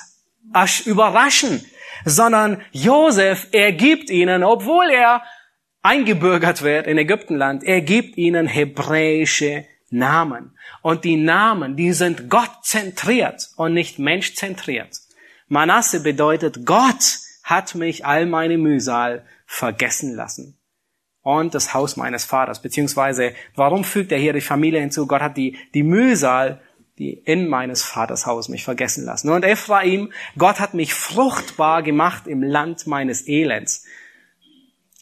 überraschen, 0.84 1.64
sondern 2.04 2.62
Josef, 2.72 3.48
er 3.52 3.72
gibt 3.72 4.10
ihnen, 4.10 4.44
obwohl 4.44 4.90
er 4.90 5.22
eingebürgert 5.86 6.62
wird 6.62 6.86
in 6.86 6.98
Ägyptenland, 6.98 7.62
er 7.62 7.80
gibt 7.80 8.18
ihnen 8.18 8.48
hebräische 8.48 9.64
Namen. 9.88 10.56
Und 10.82 11.04
die 11.04 11.16
Namen, 11.16 11.76
die 11.76 11.92
sind 11.92 12.28
gottzentriert 12.28 13.50
und 13.56 13.72
nicht 13.72 13.98
menschzentriert. 13.98 14.98
Manasse 15.48 16.02
bedeutet, 16.02 16.66
Gott 16.66 17.20
hat 17.44 17.76
mich 17.76 18.04
all 18.04 18.26
meine 18.26 18.58
Mühsal 18.58 19.24
vergessen 19.46 20.14
lassen. 20.14 20.58
Und 21.22 21.54
das 21.54 21.72
Haus 21.72 21.96
meines 21.96 22.24
Vaters, 22.24 22.62
beziehungsweise, 22.62 23.32
warum 23.54 23.84
fügt 23.84 24.10
er 24.10 24.18
hier 24.18 24.32
die 24.32 24.40
Familie 24.40 24.80
hinzu? 24.80 25.06
Gott 25.06 25.22
hat 25.22 25.36
die, 25.36 25.56
die 25.72 25.84
Mühsal 25.84 26.60
die 26.98 27.12
in 27.12 27.48
meines 27.48 27.82
Vaters 27.82 28.24
Haus 28.24 28.48
mich 28.48 28.64
vergessen 28.64 29.04
lassen. 29.04 29.28
Und 29.28 29.44
Ephraim, 29.44 30.12
Gott 30.38 30.60
hat 30.60 30.72
mich 30.72 30.94
fruchtbar 30.94 31.82
gemacht 31.82 32.26
im 32.26 32.42
Land 32.42 32.86
meines 32.86 33.28
Elends. 33.28 33.84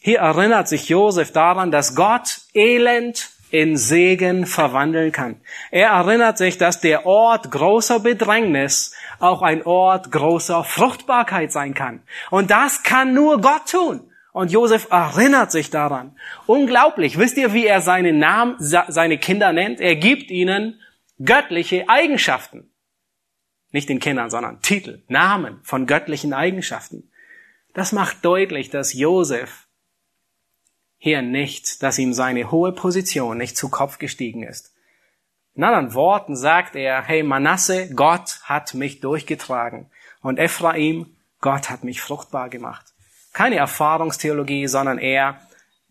Hier 0.05 0.19
erinnert 0.19 0.67
sich 0.67 0.87
Josef 0.87 1.31
daran, 1.31 1.71
dass 1.71 1.95
Gott 1.95 2.41
Elend 2.53 3.31
in 3.49 3.75
Segen 3.75 4.45
verwandeln 4.45 5.11
kann. 5.11 5.41
Er 5.71 5.87
erinnert 5.87 6.37
sich, 6.37 6.59
dass 6.59 6.79
der 6.79 7.07
Ort 7.07 7.49
großer 7.49 8.01
Bedrängnis 8.01 8.93
auch 9.17 9.41
ein 9.41 9.65
Ort 9.65 10.11
großer 10.11 10.63
Fruchtbarkeit 10.63 11.51
sein 11.51 11.73
kann. 11.73 12.03
Und 12.29 12.51
das 12.51 12.83
kann 12.83 13.15
nur 13.15 13.41
Gott 13.41 13.67
tun. 13.71 14.11
Und 14.31 14.51
Josef 14.51 14.89
erinnert 14.91 15.51
sich 15.51 15.71
daran. 15.71 16.15
Unglaublich. 16.45 17.17
Wisst 17.17 17.37
ihr, 17.37 17.53
wie 17.53 17.65
er 17.65 17.81
seine 17.81 18.13
Namen, 18.13 18.57
seine 18.59 19.17
Kinder 19.17 19.53
nennt? 19.53 19.81
Er 19.81 19.95
gibt 19.95 20.29
ihnen 20.29 20.79
göttliche 21.19 21.89
Eigenschaften. 21.89 22.69
Nicht 23.71 23.89
den 23.89 23.99
Kindern, 23.99 24.29
sondern 24.29 24.61
Titel, 24.61 25.01
Namen 25.07 25.61
von 25.63 25.87
göttlichen 25.87 26.31
Eigenschaften. 26.31 27.09
Das 27.73 27.91
macht 27.91 28.23
deutlich, 28.23 28.69
dass 28.69 28.93
Josef 28.93 29.64
hier 31.05 31.21
nicht, 31.21 31.83
dass 31.83 31.99
ihm 31.99 32.13
seine 32.13 32.49
hohe 32.49 32.71
Position 32.71 33.37
nicht 33.37 33.55
zu 33.55 33.69
Kopf 33.69 33.99
gestiegen 33.99 34.41
ist. 34.41 34.73
In 35.53 35.63
anderen 35.63 35.93
Worten 35.93 36.35
sagt 36.35 36.75
er, 36.75 37.03
hey 37.03 37.21
Manasse, 37.21 37.93
Gott 37.93 38.39
hat 38.45 38.73
mich 38.73 39.01
durchgetragen. 39.01 39.91
Und 40.23 40.39
Ephraim, 40.39 41.15
Gott 41.41 41.69
hat 41.69 41.83
mich 41.83 42.01
fruchtbar 42.01 42.49
gemacht. 42.49 42.87
Keine 43.33 43.57
Erfahrungstheologie, 43.57 44.65
sondern 44.65 44.97
er 44.97 45.41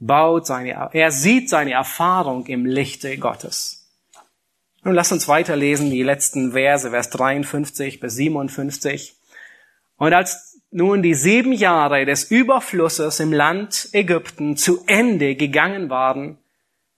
baut 0.00 0.48
seine, 0.48 0.90
er 0.92 1.12
sieht 1.12 1.48
seine 1.48 1.74
Erfahrung 1.74 2.46
im 2.46 2.66
Lichte 2.66 3.16
Gottes. 3.16 3.88
Nun 4.82 4.94
lass 4.94 5.12
uns 5.12 5.28
weiterlesen, 5.28 5.90
die 5.90 6.02
letzten 6.02 6.54
Verse, 6.54 6.90
Vers 6.90 7.10
53 7.10 8.00
bis 8.00 8.16
57. 8.16 9.14
Und 9.96 10.12
als 10.12 10.53
nun 10.74 11.02
die 11.02 11.14
sieben 11.14 11.52
Jahre 11.52 12.04
des 12.04 12.24
Überflusses 12.24 13.20
im 13.20 13.32
Land 13.32 13.90
Ägypten 13.92 14.56
zu 14.56 14.84
Ende 14.88 15.36
gegangen 15.36 15.88
waren, 15.88 16.38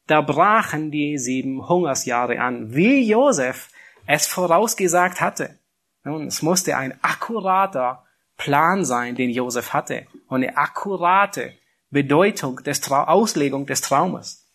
da 0.07 0.23
brachen 0.23 0.91
die 0.91 1.19
sieben 1.19 1.69
Hungersjahre 1.69 2.41
an, 2.41 2.75
wie 2.75 3.07
Josef 3.07 3.69
es 4.07 4.27
vorausgesagt 4.27 5.21
hatte. 5.21 5.59
Nun, 6.05 6.27
es 6.29 6.41
musste 6.41 6.79
ein 6.79 6.95
akkurater 7.03 8.05
Plan 8.39 8.87
sein, 8.87 9.15
den 9.15 9.29
Josef 9.29 9.75
hatte, 9.75 10.07
und 10.29 10.43
eine 10.43 10.57
akkurate 10.57 11.53
Bedeutung 11.91 12.63
des 12.63 12.81
Trau 12.81 13.03
Auslegung 13.03 13.67
des 13.67 13.83
Traumes. 13.83 14.47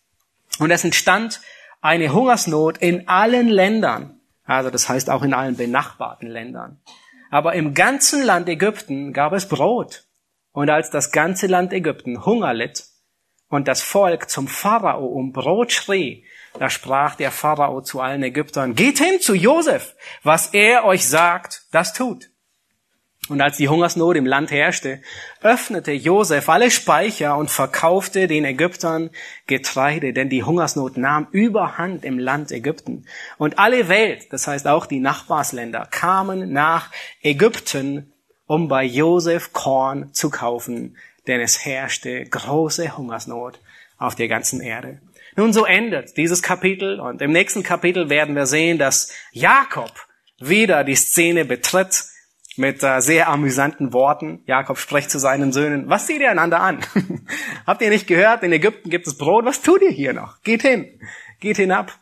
Und 0.58 0.72
es 0.72 0.82
entstand 0.82 1.40
eine 1.80 2.12
Hungersnot 2.12 2.78
in 2.78 3.06
allen 3.06 3.48
Ländern. 3.48 4.20
Also 4.44 4.70
das 4.70 4.88
heißt 4.88 5.10
auch 5.10 5.22
in 5.22 5.32
allen 5.32 5.56
benachbarten 5.56 6.28
Ländern. 6.28 6.80
Aber 7.32 7.54
im 7.54 7.72
ganzen 7.72 8.22
Land 8.22 8.46
Ägypten 8.46 9.14
gab 9.14 9.32
es 9.32 9.48
Brot. 9.48 10.04
Und 10.52 10.68
als 10.68 10.90
das 10.90 11.12
ganze 11.12 11.46
Land 11.46 11.72
Ägypten 11.72 12.26
Hunger 12.26 12.52
litt 12.52 12.84
und 13.48 13.68
das 13.68 13.80
Volk 13.80 14.28
zum 14.28 14.48
Pharao 14.48 15.06
um 15.06 15.32
Brot 15.32 15.72
schrie, 15.72 16.26
da 16.58 16.68
sprach 16.68 17.14
der 17.14 17.30
Pharao 17.30 17.80
zu 17.80 18.02
allen 18.02 18.22
Ägyptern, 18.22 18.74
geht 18.74 18.98
hin 18.98 19.18
zu 19.18 19.34
Josef, 19.34 19.96
was 20.22 20.48
er 20.48 20.84
euch 20.84 21.08
sagt, 21.08 21.62
das 21.72 21.94
tut. 21.94 22.28
Und 23.28 23.40
als 23.40 23.56
die 23.56 23.68
Hungersnot 23.68 24.16
im 24.16 24.26
Land 24.26 24.50
herrschte, 24.50 25.00
öffnete 25.42 25.92
Josef 25.92 26.48
alle 26.48 26.72
Speicher 26.72 27.36
und 27.36 27.52
verkaufte 27.52 28.26
den 28.26 28.44
Ägyptern 28.44 29.10
Getreide, 29.46 30.12
denn 30.12 30.28
die 30.28 30.42
Hungersnot 30.42 30.96
nahm 30.96 31.28
überhand 31.30 32.04
im 32.04 32.18
Land 32.18 32.50
Ägypten. 32.50 33.06
Und 33.38 33.60
alle 33.60 33.88
Welt, 33.88 34.32
das 34.32 34.48
heißt 34.48 34.66
auch 34.66 34.86
die 34.86 34.98
Nachbarsländer, 34.98 35.86
kamen 35.88 36.52
nach 36.52 36.90
Ägypten, 37.22 38.12
um 38.46 38.66
bei 38.66 38.82
Josef 38.82 39.52
Korn 39.52 40.12
zu 40.12 40.28
kaufen, 40.28 40.96
denn 41.28 41.40
es 41.40 41.64
herrschte 41.64 42.24
große 42.24 42.96
Hungersnot 42.96 43.60
auf 43.98 44.16
der 44.16 44.26
ganzen 44.26 44.60
Erde. 44.60 45.00
Nun, 45.36 45.52
so 45.52 45.64
endet 45.64 46.16
dieses 46.16 46.42
Kapitel 46.42 46.98
und 46.98 47.22
im 47.22 47.30
nächsten 47.30 47.62
Kapitel 47.62 48.10
werden 48.10 48.34
wir 48.34 48.46
sehen, 48.46 48.78
dass 48.78 49.12
Jakob 49.30 49.92
wieder 50.40 50.82
die 50.82 50.96
Szene 50.96 51.44
betritt 51.44 52.11
mit 52.56 52.82
äh, 52.82 53.00
sehr 53.00 53.28
amüsanten 53.28 53.92
Worten. 53.92 54.42
Jakob 54.46 54.78
spricht 54.78 55.10
zu 55.10 55.18
seinen 55.18 55.52
Söhnen, 55.52 55.88
was 55.88 56.06
seht 56.06 56.20
ihr 56.20 56.30
einander 56.30 56.60
an? 56.60 56.80
Habt 57.66 57.82
ihr 57.82 57.90
nicht 57.90 58.06
gehört, 58.06 58.42
in 58.42 58.52
Ägypten 58.52 58.90
gibt 58.90 59.06
es 59.06 59.16
Brot, 59.16 59.44
was 59.44 59.62
tut 59.62 59.82
ihr 59.82 59.90
hier 59.90 60.12
noch? 60.12 60.42
Geht 60.42 60.62
hin, 60.62 61.00
geht 61.40 61.56
hinab. 61.56 61.98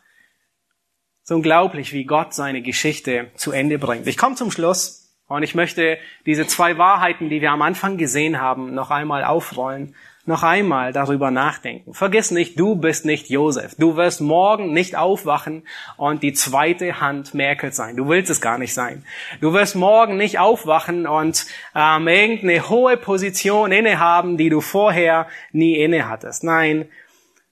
So 1.23 1.35
unglaublich, 1.35 1.93
wie 1.93 2.05
Gott 2.05 2.33
seine 2.33 2.61
Geschichte 2.61 3.31
zu 3.35 3.51
Ende 3.51 3.77
bringt. 3.79 4.07
Ich 4.07 4.17
komme 4.17 4.35
zum 4.35 4.51
Schluss 4.51 5.15
und 5.27 5.43
ich 5.43 5.55
möchte 5.55 5.97
diese 6.25 6.47
zwei 6.47 6.77
Wahrheiten, 6.77 7.29
die 7.29 7.41
wir 7.41 7.51
am 7.51 7.61
Anfang 7.61 7.97
gesehen 7.97 8.41
haben, 8.41 8.73
noch 8.73 8.91
einmal 8.91 9.23
aufrollen 9.23 9.95
noch 10.25 10.43
einmal 10.43 10.93
darüber 10.93 11.31
nachdenken. 11.31 11.93
Vergiss 11.93 12.31
nicht, 12.31 12.59
du 12.59 12.75
bist 12.75 13.05
nicht 13.05 13.29
Josef. 13.29 13.75
Du 13.75 13.95
wirst 13.95 14.21
morgen 14.21 14.71
nicht 14.71 14.95
aufwachen 14.95 15.63
und 15.97 16.21
die 16.21 16.33
zweite 16.33 17.01
Hand 17.01 17.33
Merkel 17.33 17.71
sein. 17.71 17.97
Du 17.97 18.07
willst 18.07 18.29
es 18.29 18.41
gar 18.41 18.57
nicht 18.57 18.73
sein. 18.73 19.03
Du 19.39 19.53
wirst 19.53 19.75
morgen 19.75 20.17
nicht 20.17 20.37
aufwachen 20.37 21.07
und 21.07 21.45
ähm, 21.75 22.07
irgendeine 22.07 22.69
hohe 22.69 22.97
Position 22.97 23.71
innehaben, 23.71 24.37
die 24.37 24.49
du 24.49 24.61
vorher 24.61 25.27
nie 25.51 25.77
innehattest. 25.77 26.43
Nein, 26.43 26.87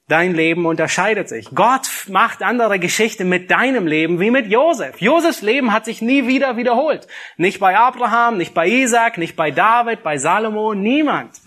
dein 0.08 0.36
Leben 0.36 0.66
unterscheidet 0.66 1.30
sich. 1.30 1.50
Gott 1.56 1.88
macht 2.08 2.44
andere 2.44 2.78
Geschichte 2.78 3.26
mit 3.26 3.50
deinem 3.50 3.88
Leben 3.88 4.20
wie 4.20 4.32
mit 4.32 4.48
Josef. 4.48 5.00
Josefs 5.02 5.42
Leben 5.42 5.72
hat 5.74 5.86
sich 5.86 6.02
nie 6.02 6.28
wieder 6.28 6.58
wiederholt. 6.58 7.08
Nicht 7.38 7.60
bei 7.60 7.78
Abraham, 7.78 8.38
nicht 8.38 8.54
bei 8.54 8.68
Isaac, 8.68 9.18
nicht 9.18 9.36
bei 9.36 9.52
David, 9.52 10.04
bei 10.04 10.18
Salomo, 10.18 10.74
niemand. 10.74 11.40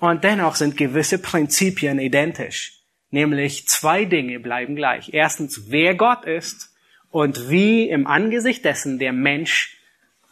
Und 0.00 0.24
dennoch 0.24 0.56
sind 0.56 0.76
gewisse 0.76 1.18
Prinzipien 1.18 1.98
identisch. 1.98 2.82
Nämlich 3.10 3.66
zwei 3.68 4.04
Dinge 4.04 4.40
bleiben 4.40 4.76
gleich. 4.76 5.10
Erstens, 5.12 5.70
wer 5.70 5.94
Gott 5.94 6.24
ist 6.24 6.74
und 7.10 7.48
wie 7.48 7.88
im 7.88 8.06
Angesicht 8.06 8.64
dessen 8.64 8.98
der 8.98 9.12
Mensch 9.12 9.78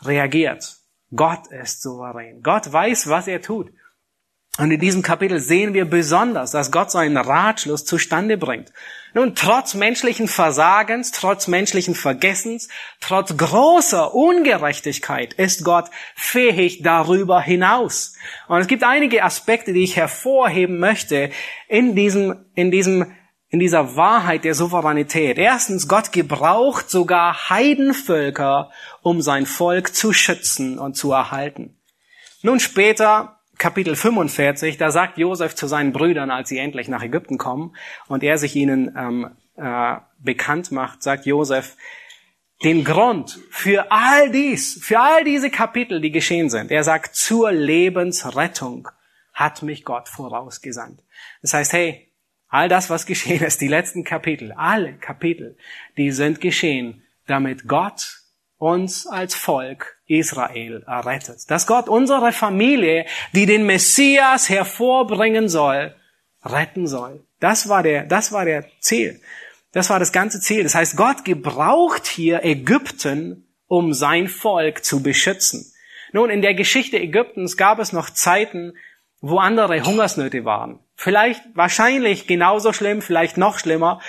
reagiert. 0.03 0.77
Gott 1.15 1.47
ist 1.51 1.83
souverän. 1.83 2.43
Gott 2.43 2.71
weiß, 2.71 3.09
was 3.09 3.27
er 3.27 3.41
tut. 3.41 3.71
Und 4.59 4.71
in 4.71 4.81
diesem 4.81 5.03
Kapitel 5.03 5.41
sehen 5.41 5.75
wir 5.75 5.85
besonders, 5.85 6.53
dass 6.53 6.71
Gott 6.71 6.91
seinen 6.91 7.17
Ratschluss 7.17 7.85
zustande 7.85 8.37
bringt. 8.37 8.73
Nun, 9.17 9.37
trotz 9.37 9.75
menschlichen 9.75 10.27
Versagens, 10.27 11.13
trotz 11.13 11.47
menschlichen 11.47 11.95
Vergessens, 11.95 12.69
trotz 13.01 13.37
großer 13.37 14.13
Ungerechtigkeit 14.13 15.35
ist 15.35 15.65
Gott 15.65 15.89
fähig 16.17 16.83
darüber 16.83 17.41
hinaus. 17.41 18.17
Und 18.49 18.59
es 18.59 18.67
gibt 18.67 18.83
einige 18.83 19.23
Aspekte, 19.23 19.73
die 19.73 19.85
ich 19.85 19.97
hervorheben 19.97 20.81
möchte 20.81 21.31
in 21.69 21.95
diesem, 21.95 22.45
in 22.57 22.73
diesem, 22.73 23.15
in 23.51 23.61
dieser 23.61 23.95
Wahrheit 23.95 24.43
der 24.43 24.57
Souveränität. 24.57 25.39
Erstens, 25.39 25.87
Gott 25.87 26.11
gebraucht 26.11 26.91
sogar 26.91 27.49
Heidenvölker, 27.51 28.73
um 29.01 29.23
sein 29.23 29.47
Volk 29.47 29.95
zu 29.95 30.13
schützen 30.13 30.81
und 30.81 30.97
zu 30.97 31.13
erhalten. 31.13 31.79
Nun 32.43 32.59
später 32.59 33.39
Kapitel 33.59 33.97
45, 33.97 34.79
da 34.79 34.91
sagt 34.91 35.19
Josef 35.19 35.55
zu 35.55 35.67
seinen 35.67 35.93
Brüdern, 35.93 36.31
als 36.31 36.49
sie 36.49 36.59
endlich 36.59 36.89
nach 36.89 37.03
Ägypten 37.03 37.39
kommen 37.39 37.77
und 38.09 38.23
er 38.23 38.39
sich 38.39 38.57
ihnen 38.57 38.95
ähm, 38.97 39.37
äh, 39.57 39.97
bekannt 40.19 40.73
macht, 40.73 41.03
sagt 41.03 41.27
Josef, 41.27 41.77
den 42.63 42.85
Grund 42.85 43.39
für 43.51 43.91
all 43.91 44.31
dies, 44.31 44.79
für 44.83 45.01
all 45.01 45.25
diese 45.25 45.51
Kapitel, 45.51 46.01
die 46.01 46.11
geschehen 46.11 46.51
sind. 46.51 46.71
Er 46.71 46.85
sagt, 46.85 47.15
zur 47.15 47.53
Lebensrettung 47.53 48.89
hat 49.33 49.63
mich 49.63 49.85
Gott 49.85 50.09
vorausgesandt. 50.09 51.03
Das 51.43 51.55
heißt, 51.55 51.73
hey, 51.73 52.11
all 52.49 52.69
das, 52.69 52.89
was 52.91 53.07
geschehen 53.07 53.43
ist, 53.43 53.61
die 53.61 53.69
letzten 53.69 54.05
Kapitel, 54.05 54.53
alle 54.53 54.95
Kapitel, 54.95 55.57
die 55.97 56.13
sind 56.13 56.41
geschehen, 56.41 57.03
damit 57.27 57.67
Gott 57.69 58.23
uns 58.59 59.07
als 59.07 59.35
Volk 59.35 59.94
Israel 60.07 60.85
errettet. 60.87 61.51
Dass 61.51 61.67
Gott 61.67 61.89
unsere 61.89 62.33
Familie, 62.33 63.07
die 63.33 63.47
den 63.47 63.67
Messias 63.67 64.49
hervorbringen 64.49 65.49
soll, 65.49 65.95
retten 66.45 66.87
soll. 66.87 67.25
Das 67.41 67.69
war 67.69 67.83
der, 67.83 68.05
das 68.05 68.33
war 68.33 68.45
der 68.45 68.65
Ziel. 68.81 69.21
Das 69.73 69.91
war 69.91 69.99
das 69.99 70.13
ganze 70.13 70.41
Ziel. 70.41 70.63
Das 70.63 70.75
heißt, 70.75 70.97
Gott 70.97 71.25
gebraucht 71.25 72.07
hier 72.07 72.45
Ägypten, 72.45 73.49
um 73.67 73.93
sein 73.93 74.29
Volk 74.29 74.85
zu 74.85 75.03
beschützen. 75.03 75.73
Nun, 76.13 76.31
in 76.31 76.43
der 76.43 76.55
Geschichte 76.55 76.99
Ägyptens 76.99 77.57
gab 77.57 77.81
es 77.81 77.93
noch 77.93 78.09
Zeiten, 78.11 78.75
wo 79.21 79.39
andere 79.39 79.83
Hungersnöte 79.85 80.45
waren. 80.45 80.79
Vielleicht, 80.95 81.43
wahrscheinlich 81.55 82.29
genauso 82.29 82.73
schlimm, 82.73 83.03
vielleicht 83.03 83.37
noch 83.37 83.59
schlimmer. 83.59 84.01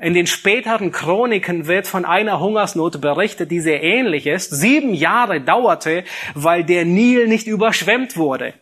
In 0.00 0.14
den 0.14 0.26
späteren 0.26 0.90
Chroniken 0.90 1.66
wird 1.66 1.86
von 1.86 2.06
einer 2.06 2.40
Hungersnot 2.40 3.00
berichtet, 3.02 3.50
die 3.50 3.60
sehr 3.60 3.82
ähnlich 3.82 4.26
ist. 4.26 4.50
Sieben 4.50 4.94
Jahre 4.94 5.42
dauerte, 5.42 6.04
weil 6.34 6.64
der 6.64 6.86
Nil 6.86 7.28
nicht 7.28 7.46
überschwemmt 7.46 8.16
wurde. 8.16 8.54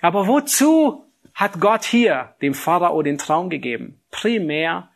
Aber 0.00 0.26
wozu 0.26 1.04
hat 1.32 1.60
Gott 1.60 1.84
hier 1.84 2.34
dem 2.42 2.52
Pharao 2.52 3.00
den 3.02 3.16
Traum 3.16 3.48
gegeben? 3.48 4.00
Primär, 4.10 4.90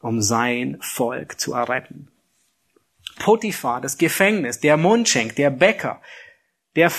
um 0.00 0.22
sein 0.22 0.78
Volk 0.80 1.38
zu 1.38 1.52
erretten. 1.52 2.08
Potiphar, 3.18 3.82
das 3.82 3.98
Gefängnis, 3.98 4.60
der 4.60 4.78
Mundschenk, 4.78 5.36
der 5.36 5.50
Bäcker, 5.50 6.00
der, 6.76 6.90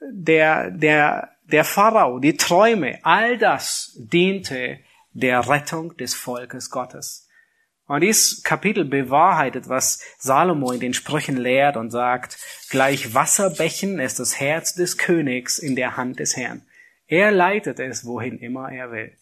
der, 0.00 0.70
der, 0.70 1.28
der 1.44 1.64
Pharao, 1.64 2.20
die 2.20 2.38
Träume, 2.38 3.00
all 3.02 3.36
das 3.36 3.98
diente 3.98 4.78
der 5.12 5.48
Rettung 5.48 5.96
des 5.96 6.14
Volkes 6.14 6.70
Gottes. 6.70 7.28
Und 7.86 8.00
dieses 8.00 8.42
Kapitel 8.42 8.84
bewahrheitet, 8.84 9.68
was 9.68 10.02
Salomo 10.18 10.72
in 10.72 10.80
den 10.80 10.94
Sprüchen 10.94 11.36
lehrt 11.36 11.76
und 11.76 11.90
sagt, 11.90 12.38
gleich 12.70 13.14
Wasserbächen 13.14 13.98
ist 13.98 14.20
das 14.20 14.40
Herz 14.40 14.74
des 14.74 14.96
Königs 14.96 15.58
in 15.58 15.76
der 15.76 15.96
Hand 15.96 16.20
des 16.20 16.36
Herrn. 16.36 16.62
Er 17.06 17.32
leitet 17.32 17.80
es, 17.80 18.06
wohin 18.06 18.38
immer 18.38 18.70
er 18.70 18.92
will. 18.92 19.16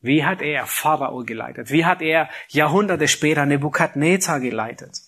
Wie 0.00 0.24
hat 0.24 0.42
er 0.42 0.66
Pharao 0.66 1.24
geleitet? 1.24 1.70
Wie 1.70 1.84
hat 1.84 2.02
er 2.02 2.28
Jahrhunderte 2.48 3.08
später 3.08 3.46
Nebukadnezar 3.46 4.40
geleitet? 4.40 5.00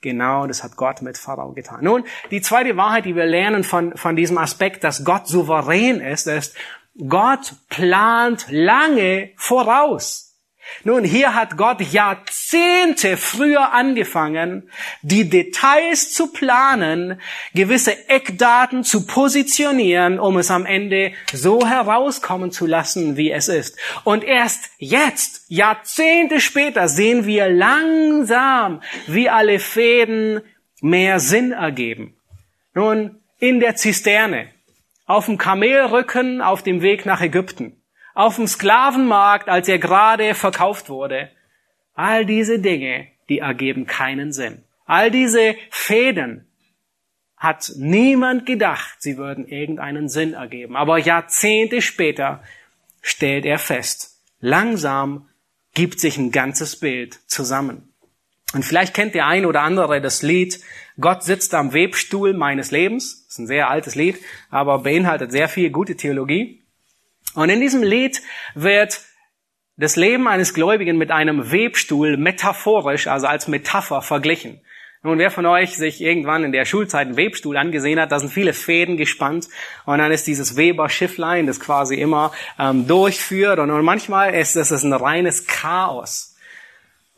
Genau, 0.00 0.46
das 0.46 0.62
hat 0.62 0.76
Gott 0.76 1.00
mit 1.00 1.16
Pharao 1.16 1.54
getan. 1.54 1.82
Nun, 1.82 2.04
die 2.30 2.42
zweite 2.42 2.76
Wahrheit, 2.76 3.06
die 3.06 3.16
wir 3.16 3.24
lernen 3.24 3.64
von, 3.64 3.96
von 3.96 4.16
diesem 4.16 4.36
Aspekt, 4.36 4.84
dass 4.84 5.04
Gott 5.04 5.26
souverän 5.26 6.00
ist, 6.00 6.26
ist, 6.26 6.54
Gott 6.96 7.54
plant 7.68 8.46
lange 8.50 9.30
voraus. 9.36 10.34
Nun, 10.82 11.04
hier 11.04 11.34
hat 11.34 11.56
Gott 11.56 11.80
Jahrzehnte 11.80 13.16
früher 13.16 13.72
angefangen, 13.72 14.70
die 15.02 15.28
Details 15.28 16.12
zu 16.12 16.32
planen, 16.32 17.20
gewisse 17.54 18.08
Eckdaten 18.08 18.82
zu 18.82 19.06
positionieren, 19.06 20.18
um 20.18 20.38
es 20.38 20.50
am 20.50 20.66
Ende 20.66 21.12
so 21.32 21.66
herauskommen 21.66 22.50
zu 22.50 22.66
lassen, 22.66 23.16
wie 23.16 23.30
es 23.30 23.48
ist. 23.48 23.78
Und 24.04 24.24
erst 24.24 24.70
jetzt, 24.78 25.44
Jahrzehnte 25.48 26.40
später, 26.40 26.88
sehen 26.88 27.26
wir 27.26 27.48
langsam, 27.48 28.82
wie 29.06 29.28
alle 29.28 29.58
Fäden 29.58 30.40
mehr 30.80 31.20
Sinn 31.20 31.52
ergeben. 31.52 32.16
Nun, 32.74 33.20
in 33.38 33.60
der 33.60 33.76
Zisterne, 33.76 34.53
auf 35.06 35.26
dem 35.26 35.38
Kamelrücken 35.38 36.40
auf 36.40 36.62
dem 36.62 36.82
Weg 36.82 37.06
nach 37.06 37.20
Ägypten, 37.20 37.82
auf 38.14 38.36
dem 38.36 38.46
Sklavenmarkt, 38.46 39.48
als 39.48 39.68
er 39.68 39.78
gerade 39.78 40.34
verkauft 40.34 40.88
wurde. 40.88 41.30
All 41.94 42.26
diese 42.26 42.58
Dinge, 42.58 43.08
die 43.28 43.38
ergeben 43.38 43.86
keinen 43.86 44.32
Sinn. 44.32 44.64
All 44.86 45.10
diese 45.10 45.56
Fäden 45.70 46.46
hat 47.36 47.72
niemand 47.76 48.46
gedacht, 48.46 48.96
sie 49.00 49.16
würden 49.16 49.46
irgendeinen 49.46 50.08
Sinn 50.08 50.34
ergeben. 50.34 50.76
Aber 50.76 50.98
Jahrzehnte 50.98 51.82
später 51.82 52.42
stellt 53.02 53.44
er 53.44 53.58
fest, 53.58 54.22
langsam 54.40 55.28
gibt 55.74 56.00
sich 56.00 56.16
ein 56.16 56.30
ganzes 56.30 56.78
Bild 56.78 57.18
zusammen. 57.28 57.93
Und 58.54 58.64
vielleicht 58.64 58.94
kennt 58.94 59.14
der 59.14 59.26
ein 59.26 59.46
oder 59.46 59.62
andere 59.62 60.00
das 60.00 60.22
Lied 60.22 60.60
Gott 61.00 61.24
sitzt 61.24 61.54
am 61.54 61.72
Webstuhl 61.72 62.34
meines 62.34 62.70
Lebens. 62.70 63.24
Das 63.24 63.34
ist 63.34 63.38
ein 63.40 63.46
sehr 63.46 63.68
altes 63.68 63.94
Lied, 63.96 64.18
aber 64.50 64.78
beinhaltet 64.80 65.32
sehr 65.32 65.48
viel 65.48 65.70
gute 65.70 65.96
Theologie. 65.96 66.62
Und 67.34 67.50
in 67.50 67.60
diesem 67.60 67.82
Lied 67.82 68.22
wird 68.54 69.00
das 69.76 69.96
Leben 69.96 70.28
eines 70.28 70.54
Gläubigen 70.54 70.96
mit 70.96 71.10
einem 71.10 71.50
Webstuhl 71.50 72.16
metaphorisch, 72.16 73.08
also 73.08 73.26
als 73.26 73.48
Metapher 73.48 74.02
verglichen. 74.02 74.60
Nun, 75.02 75.18
wer 75.18 75.32
von 75.32 75.44
euch 75.46 75.76
sich 75.76 76.00
irgendwann 76.00 76.44
in 76.44 76.52
der 76.52 76.64
Schulzeit 76.64 77.08
einen 77.08 77.16
Webstuhl 77.16 77.56
angesehen 77.56 77.98
hat, 77.98 78.12
da 78.12 78.20
sind 78.20 78.32
viele 78.32 78.52
Fäden 78.52 78.96
gespannt 78.96 79.48
und 79.84 79.98
dann 79.98 80.12
ist 80.12 80.28
dieses 80.28 80.56
Weber-Schifflein, 80.56 81.46
das 81.46 81.60
quasi 81.60 81.96
immer 81.96 82.32
ähm, 82.58 82.86
durchführt 82.86 83.58
und, 83.58 83.70
und 83.70 83.84
manchmal 83.84 84.32
ist 84.32 84.54
es 84.54 84.70
ein 84.70 84.92
reines 84.92 85.46
Chaos. 85.46 86.33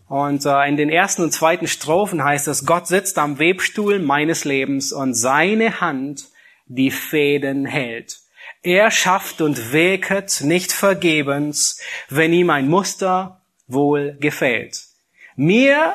Und 0.09 0.47
äh, 0.47 0.69
in 0.69 0.77
den 0.77 0.89
ersten 0.89 1.23
und 1.23 1.33
zweiten 1.33 1.67
Strophen 1.67 2.23
heißt 2.23 2.49
es, 2.49 2.65
Gott 2.65 2.87
sitzt 2.87 3.19
am 3.19 3.39
Webstuhl 3.39 3.99
meines 3.99 4.45
Lebens 4.45 4.93
und 4.93 5.15
seine 5.15 5.81
Hand 5.81 6.29
die 6.67 6.91
Fäden 6.91 7.67
hält. 7.67 8.21
Er 8.63 8.91
schafft 8.91 9.41
und 9.41 9.73
wirket 9.73 10.41
nicht 10.43 10.73
vergebens, 10.73 11.81
wenn 12.09 12.33
ihm 12.33 12.51
ein 12.51 12.69
Muster 12.69 13.43
wohl 13.67 14.17
gefällt. 14.21 14.85
Mir 15.37 15.95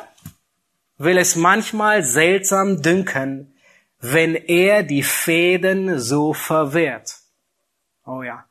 will 0.97 1.17
es 1.17 1.35
manchmal 1.35 2.03
seltsam 2.03 2.81
dünken, 2.81 3.55
wenn 3.99 4.35
er 4.35 4.83
die 4.83 5.03
Fäden 5.03 5.99
so 5.99 6.33
verwehrt. 6.33 7.17
Oh 8.05 8.23
ja, 8.23 8.45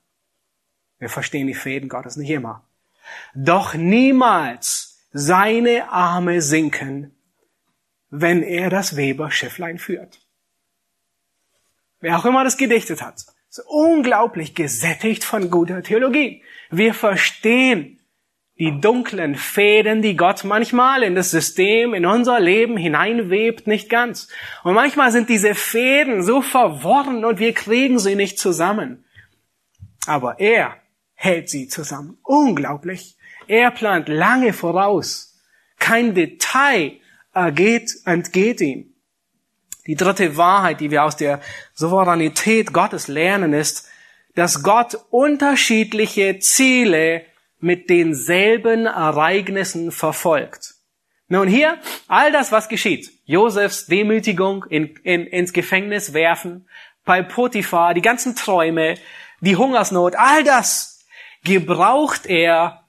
wir 0.99 1.09
verstehen 1.09 1.46
die 1.46 1.55
Fäden 1.55 1.88
Gottes 1.88 2.16
nicht 2.16 2.31
immer. 2.31 2.64
Doch 3.35 3.75
niemals 3.75 4.89
seine 5.12 5.90
Arme 5.90 6.42
sinken, 6.42 7.14
wenn 8.11 8.42
er 8.42 8.70
das 8.70 8.96
Weberschifflein 8.96 9.79
führt. 9.79 10.20
Wer 12.01 12.18
auch 12.18 12.25
immer 12.25 12.44
das 12.44 12.57
gedichtet 12.57 13.03
hat, 13.03 13.25
ist 13.49 13.62
unglaublich 13.66 14.55
gesättigt 14.55 15.25
von 15.25 15.51
guter 15.51 15.83
Theologie. 15.83 16.42
Wir 16.70 16.94
verstehen 16.94 18.01
die 18.59 18.79
dunklen 18.79 19.37
Fäden, 19.37 20.03
die 20.03 20.16
Gott 20.16 20.44
manchmal 20.44 21.03
in 21.03 21.14
das 21.14 21.31
System, 21.31 21.94
in 21.94 22.05
unser 22.05 22.38
Leben 22.40 22.77
hineinwebt, 22.77 23.66
nicht 23.66 23.88
ganz. 23.88 24.29
Und 24.64 24.75
manchmal 24.75 25.12
sind 25.12 25.31
diese 25.31 25.55
Fäden 25.55 26.23
so 26.23 26.42
verworren 26.42 27.25
und 27.25 27.38
wir 27.38 27.55
kriegen 27.55 27.99
sie 27.99 28.14
nicht 28.14 28.38
zusammen. 28.38 29.05
Aber 30.07 30.40
er 30.40 30.77
hält 31.14 31.49
sie 31.49 31.68
zusammen. 31.68 32.18
Unglaublich. 32.23 33.16
Er 33.50 33.72
plant 33.72 34.08
lange 34.08 34.52
voraus. 34.52 35.36
Kein 35.80 36.14
Detail 36.14 37.00
ergeht, 37.34 37.90
entgeht 38.04 38.60
ihm. 38.60 38.94
Die 39.88 39.96
dritte 39.96 40.36
Wahrheit, 40.36 40.80
die 40.80 40.92
wir 40.92 41.02
aus 41.02 41.16
der 41.16 41.40
Souveränität 41.74 42.72
Gottes 42.72 43.08
lernen, 43.08 43.52
ist, 43.52 43.88
dass 44.36 44.62
Gott 44.62 44.96
unterschiedliche 45.10 46.38
Ziele 46.38 47.24
mit 47.58 47.90
denselben 47.90 48.86
Ereignissen 48.86 49.90
verfolgt. 49.90 50.76
Nun 51.26 51.48
hier, 51.48 51.78
all 52.06 52.30
das, 52.30 52.52
was 52.52 52.68
geschieht, 52.68 53.10
Josefs 53.24 53.86
Demütigung 53.86 54.64
in, 54.70 54.94
in, 55.02 55.26
ins 55.26 55.52
Gefängnis 55.52 56.12
werfen, 56.12 56.68
bei 57.04 57.20
Potiphar, 57.22 57.94
die 57.94 58.02
ganzen 58.02 58.36
Träume, 58.36 58.94
die 59.40 59.56
Hungersnot, 59.56 60.14
all 60.14 60.44
das 60.44 61.04
gebraucht 61.42 62.26
er 62.26 62.80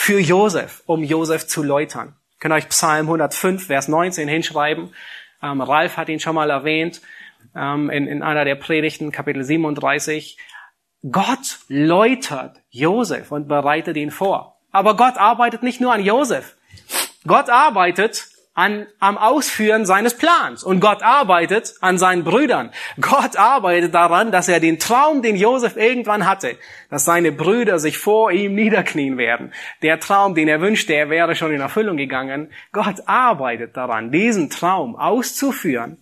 für 0.00 0.18
Josef, 0.18 0.82
um 0.86 1.04
Josef 1.04 1.46
zu 1.46 1.62
läutern. 1.62 2.14
Ihr 2.32 2.38
könnt 2.40 2.54
euch 2.54 2.70
Psalm 2.70 3.04
105, 3.06 3.66
Vers 3.66 3.86
19 3.86 4.28
hinschreiben. 4.28 4.94
Ähm, 5.42 5.60
Ralf 5.60 5.98
hat 5.98 6.08
ihn 6.08 6.20
schon 6.20 6.36
mal 6.36 6.48
erwähnt 6.48 7.02
ähm, 7.54 7.90
in, 7.90 8.06
in 8.06 8.22
einer 8.22 8.46
der 8.46 8.54
Predigten, 8.54 9.12
Kapitel 9.12 9.44
37. 9.44 10.38
Gott 11.12 11.58
läutert 11.68 12.62
Josef 12.70 13.30
und 13.30 13.46
bereitet 13.46 13.98
ihn 13.98 14.10
vor. 14.10 14.56
Aber 14.72 14.96
Gott 14.96 15.18
arbeitet 15.18 15.62
nicht 15.62 15.82
nur 15.82 15.92
an 15.92 16.02
Josef. 16.02 16.56
Gott 17.26 17.50
arbeitet 17.50 18.26
an, 18.54 18.86
am 18.98 19.16
Ausführen 19.18 19.86
seines 19.86 20.16
Plans. 20.16 20.64
Und 20.64 20.80
Gott 20.80 21.02
arbeitet 21.02 21.74
an 21.80 21.98
seinen 21.98 22.24
Brüdern. 22.24 22.70
Gott 23.00 23.36
arbeitet 23.36 23.94
daran, 23.94 24.32
dass 24.32 24.48
er 24.48 24.60
den 24.60 24.78
Traum, 24.78 25.22
den 25.22 25.36
Josef 25.36 25.76
irgendwann 25.76 26.26
hatte, 26.26 26.56
dass 26.90 27.04
seine 27.04 27.32
Brüder 27.32 27.78
sich 27.78 27.98
vor 27.98 28.32
ihm 28.32 28.54
niederknien 28.54 29.18
werden. 29.18 29.52
Der 29.82 30.00
Traum, 30.00 30.34
den 30.34 30.48
er 30.48 30.60
wünschte, 30.60 30.94
er 30.94 31.10
wäre 31.10 31.36
schon 31.36 31.52
in 31.52 31.60
Erfüllung 31.60 31.96
gegangen. 31.96 32.50
Gott 32.72 32.96
arbeitet 33.06 33.76
daran, 33.76 34.10
diesen 34.10 34.50
Traum 34.50 34.96
auszuführen 34.96 35.98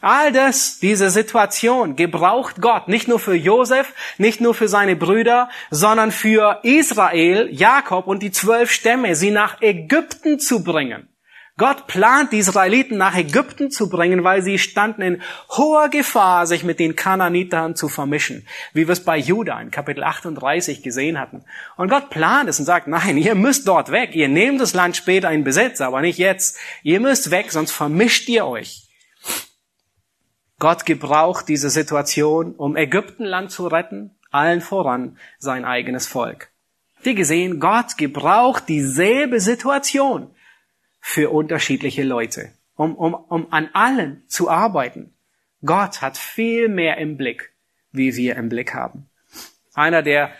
All 0.00 0.32
das, 0.32 0.78
diese 0.78 1.10
Situation 1.10 1.96
gebraucht 1.96 2.60
Gott 2.60 2.88
nicht 2.88 3.08
nur 3.08 3.18
für 3.18 3.34
Josef, 3.34 3.94
nicht 4.18 4.40
nur 4.40 4.54
für 4.54 4.68
seine 4.68 4.96
Brüder, 4.96 5.48
sondern 5.70 6.12
für 6.12 6.60
Israel, 6.62 7.48
Jakob 7.50 8.06
und 8.06 8.22
die 8.22 8.30
zwölf 8.30 8.70
Stämme, 8.70 9.16
sie 9.16 9.30
nach 9.30 9.60
Ägypten 9.62 10.38
zu 10.38 10.62
bringen. 10.62 11.08
Gott 11.58 11.86
plant, 11.86 12.32
die 12.32 12.38
Israeliten 12.38 12.98
nach 12.98 13.16
Ägypten 13.16 13.70
zu 13.70 13.88
bringen, 13.88 14.24
weil 14.24 14.42
sie 14.42 14.58
standen 14.58 15.00
in 15.00 15.22
hoher 15.48 15.88
Gefahr, 15.88 16.46
sich 16.46 16.64
mit 16.64 16.78
den 16.78 16.96
Kananitern 16.96 17.74
zu 17.74 17.88
vermischen, 17.88 18.46
wie 18.74 18.86
wir 18.86 18.92
es 18.92 19.02
bei 19.02 19.16
Juda 19.16 19.58
in 19.62 19.70
Kapitel 19.70 20.04
38 20.04 20.82
gesehen 20.82 21.18
hatten. 21.18 21.46
Und 21.78 21.88
Gott 21.88 22.10
plant 22.10 22.50
es 22.50 22.58
und 22.58 22.66
sagt, 22.66 22.88
nein, 22.88 23.16
ihr 23.16 23.34
müsst 23.34 23.66
dort 23.66 23.90
weg, 23.90 24.14
ihr 24.14 24.28
nehmt 24.28 24.60
das 24.60 24.74
Land 24.74 24.98
später 24.98 25.30
in 25.30 25.44
Besitz, 25.44 25.80
aber 25.80 26.02
nicht 26.02 26.18
jetzt. 26.18 26.58
Ihr 26.82 27.00
müsst 27.00 27.30
weg, 27.30 27.50
sonst 27.50 27.72
vermischt 27.72 28.28
ihr 28.28 28.46
euch. 28.46 28.82
Gott 30.58 30.84
gebraucht 30.84 31.48
diese 31.48 31.70
Situation, 31.70 32.54
um 32.54 32.76
Ägyptenland 32.76 33.50
zu 33.50 33.66
retten, 33.66 34.10
allen 34.30 34.60
voran 34.60 35.16
sein 35.38 35.64
eigenes 35.64 36.06
Volk. 36.06 36.48
Die 37.06 37.14
gesehen, 37.14 37.60
Gott 37.60 37.96
gebraucht 37.96 38.64
dieselbe 38.68 39.40
Situation 39.40 40.35
für 41.08 41.30
unterschiedliche 41.30 42.02
Leute, 42.02 42.50
um, 42.74 42.96
um, 42.96 43.14
um 43.14 43.46
an 43.52 43.70
allen 43.74 44.24
zu 44.26 44.50
arbeiten. 44.50 45.14
Gott 45.64 46.02
hat 46.02 46.18
viel 46.18 46.68
mehr 46.68 46.98
im 46.98 47.16
Blick, 47.16 47.54
wie 47.92 48.16
wir 48.16 48.34
im 48.34 48.48
Blick 48.48 48.74
haben. 48.74 49.08
Einer 49.72 50.02
der 50.02 50.32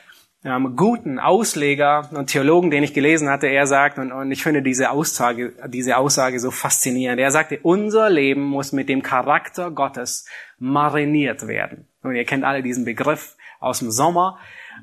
ähm, 0.44 0.74
guten 0.74 1.20
Ausleger 1.20 2.10
und 2.12 2.26
Theologen, 2.26 2.72
den 2.72 2.82
ich 2.82 2.94
gelesen 2.94 3.30
hatte, 3.30 3.46
er 3.46 3.68
sagt, 3.68 4.00
und, 4.00 4.10
und 4.10 4.32
ich 4.32 4.42
finde 4.42 4.60
diese 4.60 4.90
Aussage, 4.90 5.52
diese 5.68 5.98
Aussage 5.98 6.40
so 6.40 6.50
faszinierend, 6.50 7.20
er 7.20 7.30
sagte, 7.30 7.60
unser 7.62 8.10
Leben 8.10 8.42
muss 8.42 8.72
mit 8.72 8.88
dem 8.88 9.04
Charakter 9.04 9.70
Gottes 9.70 10.26
mariniert 10.58 11.46
werden. 11.46 11.86
Und 12.02 12.16
ihr 12.16 12.24
kennt 12.24 12.42
alle 12.42 12.64
diesen 12.64 12.84
Begriff 12.84 13.36
aus 13.60 13.78
dem 13.78 13.92
Sommer. 13.92 14.40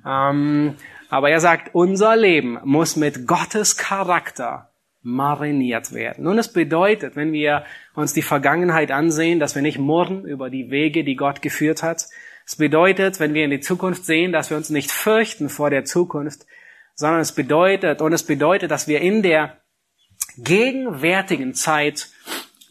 Ähm, 0.08 0.76
aber 1.10 1.30
er 1.30 1.42
sagt, 1.42 1.76
unser 1.76 2.16
Leben 2.16 2.58
muss 2.64 2.96
mit 2.96 3.28
Gottes 3.28 3.76
Charakter 3.76 4.70
mariniert 5.04 5.94
werden. 5.94 6.24
Nun, 6.24 6.40
es 6.40 6.52
bedeutet, 6.52 7.16
wenn 7.16 7.34
wir 7.34 7.66
uns 7.94 8.14
die 8.14 8.22
Vergangenheit 8.22 8.92
ansehen, 8.92 9.40
dass 9.40 9.54
wir 9.54 9.62
nicht 9.62 9.78
murren 9.78 10.26
über 10.26 10.50
die 10.50 10.72
Wege, 10.72 11.04
die 11.04 11.16
Gott 11.16 11.42
geführt 11.42 11.84
hat, 11.84 12.08
es 12.46 12.56
bedeutet, 12.56 13.20
wenn 13.20 13.34
wir 13.34 13.46
in 13.46 13.52
die 13.52 13.62
Zukunft 13.62 14.06
sehen, 14.06 14.32
dass 14.32 14.50
wir 14.50 14.58
uns 14.58 14.70
nicht 14.70 14.92
fürchten 14.92 15.50
vor 15.50 15.70
der 15.70 15.86
Zukunft, 15.86 16.46
sondern 16.96 17.22
es 17.22 17.32
bedeutet, 17.34 18.02
und 18.02 18.14
es 18.14 18.24
bedeutet, 18.24 18.72
dass 18.72 18.88
wir 18.88 19.02
in 19.02 19.22
der 19.22 19.58
gegenwärtigen 20.38 21.54
Zeit 21.54 22.10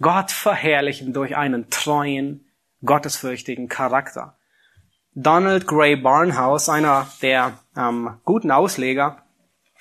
Gott 0.00 0.30
verherrlichen 0.30 1.12
durch 1.12 1.36
einen 1.36 1.70
treuen, 1.70 2.46
gottesfürchtigen 2.84 3.68
Charakter. 3.68 4.36
Donald 5.14 5.66
Gray 5.66 5.96
Barnhouse, 5.96 6.68
einer 6.68 7.06
der 7.20 7.58
ähm, 7.76 8.18
guten 8.24 8.50
Ausleger, 8.50 9.22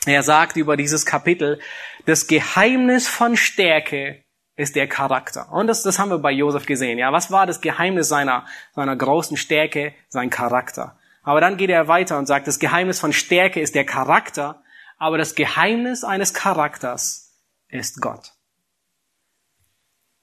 er 0.05 0.23
sagt 0.23 0.57
über 0.57 0.77
dieses 0.77 1.05
Kapitel, 1.05 1.59
das 2.05 2.27
Geheimnis 2.27 3.07
von 3.07 3.37
Stärke 3.37 4.23
ist 4.55 4.75
der 4.75 4.87
Charakter. 4.87 5.51
Und 5.51 5.67
das, 5.67 5.83
das 5.83 5.99
haben 5.99 6.09
wir 6.09 6.19
bei 6.19 6.31
Josef 6.31 6.65
gesehen. 6.65 6.97
Ja, 6.97 7.11
was 7.11 7.31
war 7.31 7.45
das 7.45 7.61
Geheimnis 7.61 8.09
seiner, 8.09 8.45
seiner 8.73 8.95
großen 8.95 9.37
Stärke? 9.37 9.93
Sein 10.09 10.29
Charakter. 10.29 10.97
Aber 11.23 11.41
dann 11.41 11.57
geht 11.57 11.69
er 11.69 11.87
weiter 11.87 12.17
und 12.17 12.25
sagt, 12.25 12.47
das 12.47 12.59
Geheimnis 12.59 12.99
von 12.99 13.13
Stärke 13.13 13.59
ist 13.59 13.75
der 13.75 13.85
Charakter, 13.85 14.63
aber 14.97 15.17
das 15.17 15.35
Geheimnis 15.35 16.03
eines 16.03 16.33
Charakters 16.33 17.39
ist 17.67 18.01
Gott. 18.01 18.33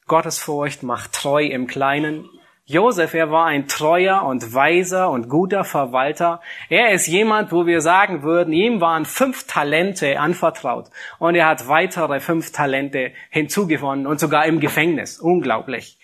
Gottesfurcht 0.06 0.82
macht 0.82 1.12
treu 1.12 1.44
im 1.44 1.66
Kleinen 1.66 2.28
Josef, 2.70 3.14
er 3.14 3.31
war 3.31 3.46
ein 3.46 3.66
treuer 3.66 4.24
und 4.24 4.52
weiser 4.52 5.11
und 5.11 5.30
guter 5.30 5.64
Verwalter. 5.64 6.42
Er 6.68 6.92
ist 6.92 7.07
jemand, 7.07 7.51
wo 7.51 7.64
wir 7.64 7.80
sagen 7.80 8.22
würden, 8.22 8.53
ihm 8.53 8.82
waren 8.82 9.07
fünf 9.07 9.47
Talente 9.47 10.20
anvertraut 10.20 10.90
und 11.18 11.34
er 11.34 11.47
hat 11.47 11.66
weitere 11.66 12.20
fünf 12.20 12.53
Talente 12.53 13.12
hinzugewonnen 13.30 14.07
und 14.07 14.20
sogar 14.20 14.45
im 14.45 14.61
Gefängnis. 14.61 15.18
Unglaublich. 15.18 15.99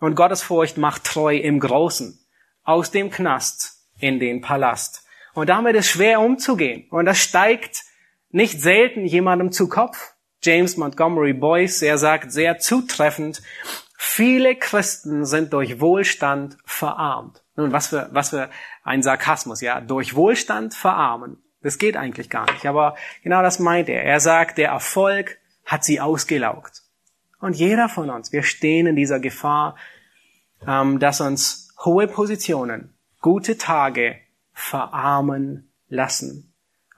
Und 0.00 0.16
Gottesfurcht 0.16 0.78
macht 0.78 1.04
treu 1.04 1.36
im 1.36 1.60
Großen. 1.60 2.18
Aus 2.64 2.90
dem 2.90 3.10
Knast 3.10 3.78
in 4.00 4.18
den 4.18 4.40
Palast. 4.40 5.06
Und 5.34 5.48
damit 5.48 5.76
ist 5.76 5.90
schwer 5.90 6.18
umzugehen. 6.20 6.88
Und 6.90 7.06
das 7.06 7.18
steigt 7.18 7.84
nicht 8.30 8.60
selten 8.60 9.06
jemandem 9.06 9.52
zu 9.52 9.68
Kopf. 9.68 10.14
James 10.42 10.76
Montgomery 10.76 11.34
Boyce, 11.34 11.82
er 11.82 11.98
sagt 11.98 12.32
sehr 12.32 12.58
zutreffend, 12.58 13.42
Viele 14.02 14.56
Christen 14.56 15.26
sind 15.26 15.52
durch 15.52 15.78
Wohlstand 15.78 16.56
verarmt. 16.64 17.44
Nun, 17.54 17.70
was 17.70 17.88
für, 17.88 18.08
was 18.12 18.30
für 18.30 18.48
ein 18.82 19.02
Sarkasmus, 19.02 19.60
ja. 19.60 19.82
Durch 19.82 20.14
Wohlstand 20.14 20.72
verarmen. 20.72 21.36
Das 21.60 21.76
geht 21.76 21.98
eigentlich 21.98 22.30
gar 22.30 22.50
nicht. 22.50 22.64
Aber 22.64 22.96
genau 23.22 23.42
das 23.42 23.58
meint 23.58 23.90
er. 23.90 24.02
Er 24.02 24.18
sagt, 24.18 24.56
der 24.56 24.70
Erfolg 24.70 25.36
hat 25.66 25.84
sie 25.84 26.00
ausgelaugt. 26.00 26.80
Und 27.40 27.56
jeder 27.56 27.90
von 27.90 28.08
uns, 28.08 28.32
wir 28.32 28.42
stehen 28.42 28.86
in 28.86 28.96
dieser 28.96 29.20
Gefahr, 29.20 29.76
ähm, 30.66 30.98
dass 30.98 31.20
uns 31.20 31.68
hohe 31.84 32.08
Positionen, 32.08 32.94
gute 33.20 33.58
Tage 33.58 34.16
verarmen 34.54 35.74
lassen. 35.90 36.49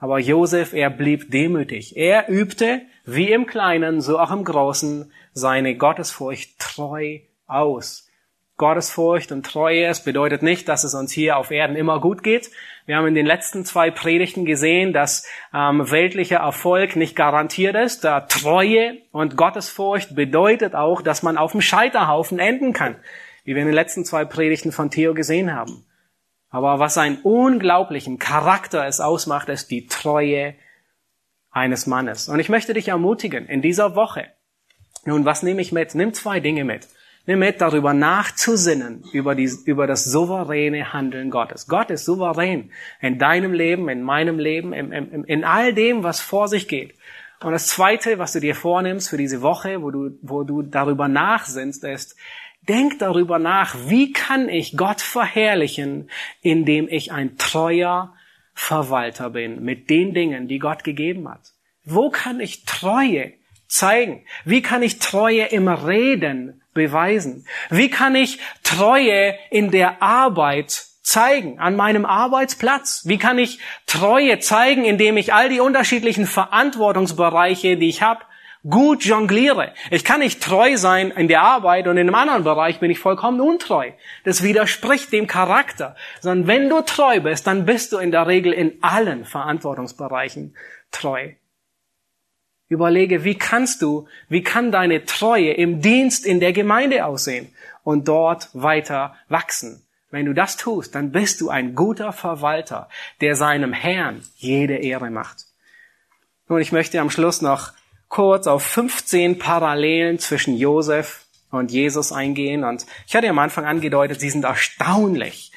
Aber 0.03 0.19
Josef, 0.19 0.73
er 0.73 0.89
blieb 0.89 1.31
demütig. 1.31 1.95
Er 1.95 2.27
übte, 2.27 2.81
wie 3.05 3.31
im 3.31 3.45
Kleinen, 3.45 4.01
so 4.01 4.19
auch 4.19 4.31
im 4.31 4.43
Großen, 4.43 5.09
seine 5.31 5.77
Gottesfurcht 5.77 6.59
treu 6.59 7.19
aus. 7.47 8.09
Gottesfurcht 8.57 9.31
und 9.31 9.45
Treue, 9.45 9.85
es 9.85 10.03
bedeutet 10.03 10.43
nicht, 10.43 10.67
dass 10.67 10.83
es 10.83 10.93
uns 10.93 11.13
hier 11.13 11.37
auf 11.37 11.51
Erden 11.51 11.77
immer 11.77 12.01
gut 12.01 12.21
geht. 12.21 12.51
Wir 12.85 12.97
haben 12.97 13.07
in 13.07 13.15
den 13.15 13.25
letzten 13.25 13.63
zwei 13.63 13.91
Predigten 13.91 14.43
gesehen, 14.43 14.91
dass 14.91 15.25
ähm, 15.53 15.89
weltlicher 15.89 16.39
Erfolg 16.39 16.97
nicht 16.97 17.15
garantiert 17.15 17.77
ist. 17.77 18.03
Da 18.03 18.19
Treue 18.19 18.97
und 19.13 19.37
Gottesfurcht 19.37 20.15
bedeutet 20.15 20.75
auch, 20.75 21.01
dass 21.01 21.23
man 21.23 21.37
auf 21.37 21.53
dem 21.53 21.61
Scheiterhaufen 21.61 22.39
enden 22.39 22.73
kann, 22.73 22.97
wie 23.45 23.55
wir 23.55 23.61
in 23.61 23.69
den 23.69 23.73
letzten 23.73 24.03
zwei 24.03 24.25
Predigten 24.25 24.73
von 24.73 24.89
Theo 24.89 25.13
gesehen 25.13 25.55
haben. 25.55 25.85
Aber 26.53 26.77
was 26.77 26.99
einen 26.99 27.17
unglaublichen 27.23 28.19
Charakter 28.19 28.85
es 28.85 29.01
ausmacht, 29.01 29.49
ist 29.49 29.71
die 29.71 29.87
Treue 29.87 30.53
eines 31.49 31.87
Mannes. 31.87 32.29
Und 32.29 32.39
ich 32.39 32.47
möchte 32.47 32.75
dich 32.75 32.89
ermutigen, 32.89 33.47
in 33.47 33.63
dieser 33.63 33.95
Woche, 33.95 34.27
nun, 35.03 35.25
was 35.25 35.41
nehme 35.41 35.63
ich 35.63 35.71
mit? 35.71 35.95
Nimm 35.95 36.13
zwei 36.13 36.39
Dinge 36.39 36.63
mit. 36.63 36.87
Nimm 37.25 37.39
mit, 37.39 37.59
darüber 37.59 37.95
nachzusinnen, 37.95 39.03
über, 39.13 39.33
die, 39.33 39.49
über 39.65 39.87
das 39.87 40.03
souveräne 40.05 40.93
Handeln 40.93 41.31
Gottes. 41.31 41.65
Gott 41.67 41.89
ist 41.89 42.05
souverän 42.05 42.71
in 43.01 43.17
deinem 43.17 43.53
Leben, 43.53 43.89
in 43.89 44.03
meinem 44.03 44.37
Leben, 44.37 44.73
in, 44.73 44.91
in, 44.91 45.23
in 45.23 45.43
all 45.43 45.73
dem, 45.73 46.03
was 46.03 46.21
vor 46.21 46.47
sich 46.47 46.67
geht. 46.67 46.93
Und 47.41 47.53
das 47.53 47.67
Zweite, 47.67 48.19
was 48.19 48.33
du 48.33 48.39
dir 48.39 48.53
vornimmst 48.53 49.09
für 49.09 49.17
diese 49.17 49.41
Woche, 49.41 49.81
wo 49.81 49.89
du, 49.89 50.11
wo 50.21 50.43
du 50.43 50.61
darüber 50.61 51.07
nachsinnst, 51.07 51.83
ist, 51.83 52.15
denk 52.67 52.99
darüber 52.99 53.39
nach, 53.39 53.75
wie 53.87 54.13
kann 54.13 54.49
ich 54.49 54.77
Gott 54.77 55.01
verherrlichen, 55.01 56.09
indem 56.41 56.87
ich 56.87 57.11
ein 57.11 57.37
treuer 57.37 58.13
Verwalter 58.53 59.29
bin 59.29 59.63
mit 59.63 59.89
den 59.89 60.13
Dingen, 60.13 60.47
die 60.47 60.59
Gott 60.59 60.83
gegeben 60.83 61.27
hat. 61.27 61.53
Wo 61.85 62.09
kann 62.09 62.39
ich 62.39 62.65
Treue 62.65 63.33
zeigen? 63.67 64.25
Wie 64.45 64.61
kann 64.61 64.83
ich 64.83 64.99
Treue 64.99 65.45
im 65.45 65.67
Reden 65.67 66.61
beweisen? 66.73 67.45
Wie 67.69 67.89
kann 67.89 68.15
ich 68.15 68.39
Treue 68.63 69.35
in 69.49 69.71
der 69.71 70.01
Arbeit 70.01 70.85
zeigen, 71.01 71.59
an 71.59 71.75
meinem 71.75 72.05
Arbeitsplatz? 72.05 73.03
Wie 73.05 73.17
kann 73.17 73.37
ich 73.37 73.59
Treue 73.85 74.39
zeigen, 74.39 74.85
indem 74.85 75.17
ich 75.17 75.33
all 75.33 75.49
die 75.49 75.59
unterschiedlichen 75.59 76.25
Verantwortungsbereiche, 76.25 77.77
die 77.77 77.89
ich 77.89 78.01
habe, 78.01 78.21
gut 78.67 79.03
jongliere? 79.03 79.73
Ich 79.91 80.03
kann 80.03 80.19
nicht 80.19 80.41
treu 80.41 80.77
sein 80.77 81.11
in 81.11 81.27
der 81.27 81.41
Arbeit 81.41 81.87
und 81.87 81.97
in 81.97 82.07
einem 82.07 82.15
anderen 82.15 82.43
Bereich 82.43 82.79
bin 82.79 82.91
ich 82.91 82.99
vollkommen 82.99 83.41
untreu. 83.41 83.91
Das 84.23 84.43
widerspricht 84.43 85.11
dem 85.11 85.27
Charakter. 85.27 85.95
Sondern 86.21 86.47
wenn 86.47 86.69
du 86.69 86.81
treu 86.81 87.19
bist, 87.19 87.47
dann 87.47 87.65
bist 87.65 87.93
du 87.93 87.97
in 87.97 88.11
der 88.11 88.27
Regel 88.27 88.53
in 88.53 88.81
allen 88.81 89.25
Verantwortungsbereichen 89.25 90.55
treu. 90.91 91.31
Überlege, 92.69 93.23
wie 93.23 93.37
kannst 93.37 93.81
du, 93.81 94.07
wie 94.29 94.41
kann 94.41 94.71
deine 94.71 95.05
Treue 95.05 95.51
im 95.51 95.81
Dienst 95.81 96.25
in 96.25 96.39
der 96.39 96.53
Gemeinde 96.53 97.05
aussehen 97.05 97.53
und 97.83 98.07
dort 98.07 98.49
weiter 98.53 99.15
wachsen. 99.29 99.85
Wenn 100.09 100.25
du 100.25 100.33
das 100.33 100.57
tust, 100.57 100.95
dann 100.95 101.11
bist 101.11 101.41
du 101.41 101.49
ein 101.49 101.75
guter 101.75 102.13
Verwalter, 102.13 102.87
der 103.21 103.35
seinem 103.35 103.73
Herrn 103.73 104.21
jede 104.35 104.75
Ehre 104.75 105.09
macht. 105.09 105.45
Nun, 106.47 106.61
ich 106.61 106.71
möchte 106.71 106.99
am 106.99 107.09
Schluss 107.09 107.41
noch 107.41 107.73
kurz 108.13 108.45
auf 108.45 108.61
15 108.61 109.39
Parallelen 109.39 110.19
zwischen 110.19 110.55
Josef 110.55 111.25
und 111.49 111.71
Jesus 111.71 112.11
eingehen. 112.11 112.63
Und 112.63 112.85
ich 113.07 113.15
hatte 113.15 113.27
am 113.27 113.39
Anfang 113.39 113.65
angedeutet, 113.65 114.19
sie 114.19 114.29
sind 114.29 114.45
erstaunlich. 114.45 115.51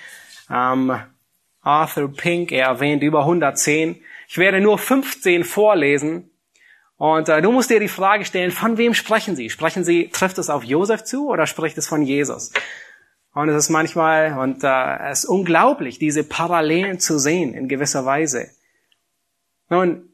Ähm, 0.51 0.99
Arthur 1.61 2.11
Pink, 2.15 2.53
er 2.53 2.69
erwähnt 2.69 3.03
über 3.03 3.21
110. 3.21 4.01
Ich 4.27 4.39
werde 4.39 4.63
nur 4.63 4.79
15 4.79 5.45
vorlesen, 5.45 6.31
und 6.97 7.29
äh, 7.29 7.43
du 7.43 7.53
musst 7.53 7.69
dir 7.69 7.79
die 7.79 7.89
Frage 7.89 8.25
stellen, 8.25 8.51
von 8.51 8.79
wem 8.79 8.95
sprechen 8.95 9.37
sie? 9.37 9.51
Sprechen 9.51 9.85
sie, 9.85 10.09
trifft 10.09 10.39
es 10.39 10.49
auf 10.49 10.65
Josef 10.65 11.05
zu 11.05 11.29
oder 11.29 11.47
spricht 11.47 11.77
es 11.77 11.87
von 11.87 12.01
Jesus? 12.01 12.55
Und 13.35 13.51
es 13.51 13.65
ist 13.65 13.69
manchmal, 13.69 14.39
und 14.39 14.65
äh, 14.65 15.11
es 15.11 15.25
ist 15.25 15.25
unglaublich, 15.27 15.99
diese 15.99 16.25
Parallelen 16.25 17.01
zu 17.01 17.19
sehen 17.19 17.53
in 17.53 17.69
gewisser 17.69 18.07
Weise. 18.07 18.49
Nun, 19.69 20.09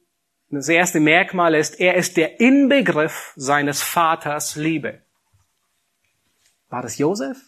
das 0.58 0.68
erste 0.68 1.00
Merkmal 1.00 1.54
ist, 1.54 1.80
er 1.80 1.94
ist 1.94 2.16
der 2.16 2.40
Inbegriff 2.40 3.32
seines 3.36 3.82
Vaters 3.82 4.54
Liebe. 4.54 5.02
War 6.68 6.82
das 6.82 6.98
Josef 6.98 7.38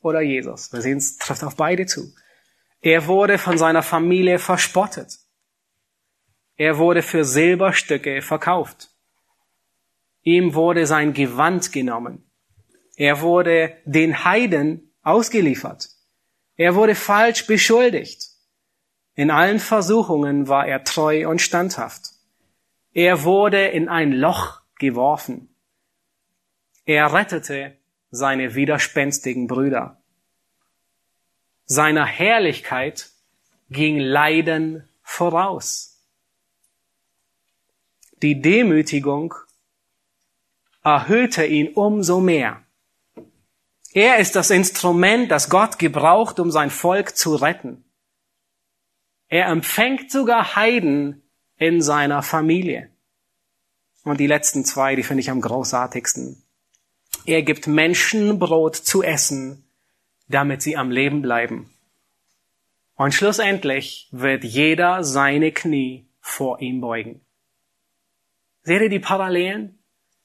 oder 0.00 0.20
Jesus? 0.20 0.72
Wir 0.72 0.80
sehen, 0.80 0.98
es 0.98 1.16
trifft 1.16 1.42
auf 1.42 1.56
beide 1.56 1.86
zu. 1.86 2.14
Er 2.80 3.06
wurde 3.06 3.36
von 3.36 3.58
seiner 3.58 3.82
Familie 3.82 4.38
verspottet. 4.38 5.18
Er 6.56 6.78
wurde 6.78 7.02
für 7.02 7.24
Silberstücke 7.24 8.22
verkauft. 8.22 8.90
Ihm 10.22 10.54
wurde 10.54 10.86
sein 10.86 11.12
Gewand 11.14 11.72
genommen. 11.72 12.30
Er 12.96 13.22
wurde 13.22 13.76
den 13.84 14.24
Heiden 14.24 14.92
ausgeliefert. 15.02 15.88
Er 16.56 16.74
wurde 16.74 16.94
falsch 16.94 17.46
beschuldigt. 17.46 18.28
In 19.14 19.30
allen 19.30 19.58
Versuchungen 19.58 20.48
war 20.48 20.66
er 20.66 20.84
treu 20.84 21.28
und 21.28 21.40
standhaft. 21.40 22.19
Er 22.92 23.22
wurde 23.22 23.66
in 23.68 23.88
ein 23.88 24.12
Loch 24.12 24.62
geworfen. 24.78 25.54
Er 26.84 27.12
rettete 27.12 27.76
seine 28.10 28.54
widerspenstigen 28.54 29.46
Brüder. 29.46 30.02
Seiner 31.66 32.04
Herrlichkeit 32.04 33.10
ging 33.68 33.98
Leiden 33.98 34.88
voraus. 35.02 36.04
Die 38.22 38.42
Demütigung 38.42 39.34
erhöhte 40.82 41.46
ihn 41.46 41.74
umso 41.74 42.20
mehr. 42.20 42.64
Er 43.92 44.18
ist 44.18 44.34
das 44.34 44.50
Instrument, 44.50 45.30
das 45.30 45.48
Gott 45.48 45.78
gebraucht, 45.78 46.40
um 46.40 46.50
sein 46.50 46.70
Volk 46.70 47.16
zu 47.16 47.36
retten. 47.36 47.84
Er 49.28 49.46
empfängt 49.46 50.10
sogar 50.10 50.56
Heiden 50.56 51.22
in 51.60 51.82
seiner 51.82 52.22
Familie. 52.22 52.88
Und 54.02 54.18
die 54.18 54.26
letzten 54.26 54.64
zwei, 54.64 54.96
die 54.96 55.02
finde 55.02 55.20
ich 55.20 55.30
am 55.30 55.42
großartigsten. 55.42 56.42
Er 57.26 57.42
gibt 57.42 57.66
Menschen 57.66 58.38
Brot 58.38 58.76
zu 58.76 59.02
essen, 59.02 59.64
damit 60.26 60.62
sie 60.62 60.76
am 60.76 60.90
Leben 60.90 61.20
bleiben. 61.20 61.70
Und 62.96 63.12
schlussendlich 63.12 64.08
wird 64.10 64.42
jeder 64.42 65.04
seine 65.04 65.52
Knie 65.52 66.08
vor 66.20 66.60
ihm 66.60 66.80
beugen. 66.80 67.20
Seht 68.62 68.80
ihr 68.80 68.88
die 68.88 68.98
Parallelen? 68.98 69.78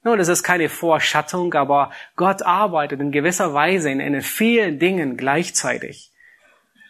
Nun, 0.03 0.17
das 0.17 0.29
ist 0.29 0.43
keine 0.43 0.69
Vorschattung, 0.69 1.53
aber 1.53 1.91
Gott 2.15 2.43
arbeitet 2.43 3.01
in 3.01 3.11
gewisser 3.11 3.53
Weise 3.53 3.89
in, 3.89 3.99
in 3.99 4.21
vielen 4.21 4.79
Dingen 4.79 5.17
gleichzeitig. 5.17 6.11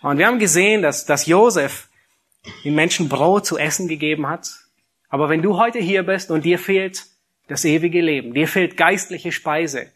Und 0.04 0.20
wir 0.20 0.28
haben 0.28 0.38
gesehen, 0.38 0.84
dass, 0.84 1.06
dass 1.06 1.26
Josef 1.26 1.90
den 2.64 2.76
Menschen 2.76 3.10
Brot 3.10 3.46
zu 3.46 3.58
essen 3.58 3.88
gegeben 3.88 4.28
hat. 4.28 4.50
Aber 5.10 5.30
wenn 5.30 5.42
du 5.42 5.58
heute 5.58 5.80
hier 5.80 6.04
bist 6.04 6.32
und 6.32 6.46
dir 6.46 6.60
fehlt 6.60 7.06
das 7.48 7.66
ewige 7.66 8.02
Leben, 8.02 8.34
dir 8.34 8.48
fehlt 8.48 8.78
geistliche 8.78 9.32
Speise, 9.32 9.92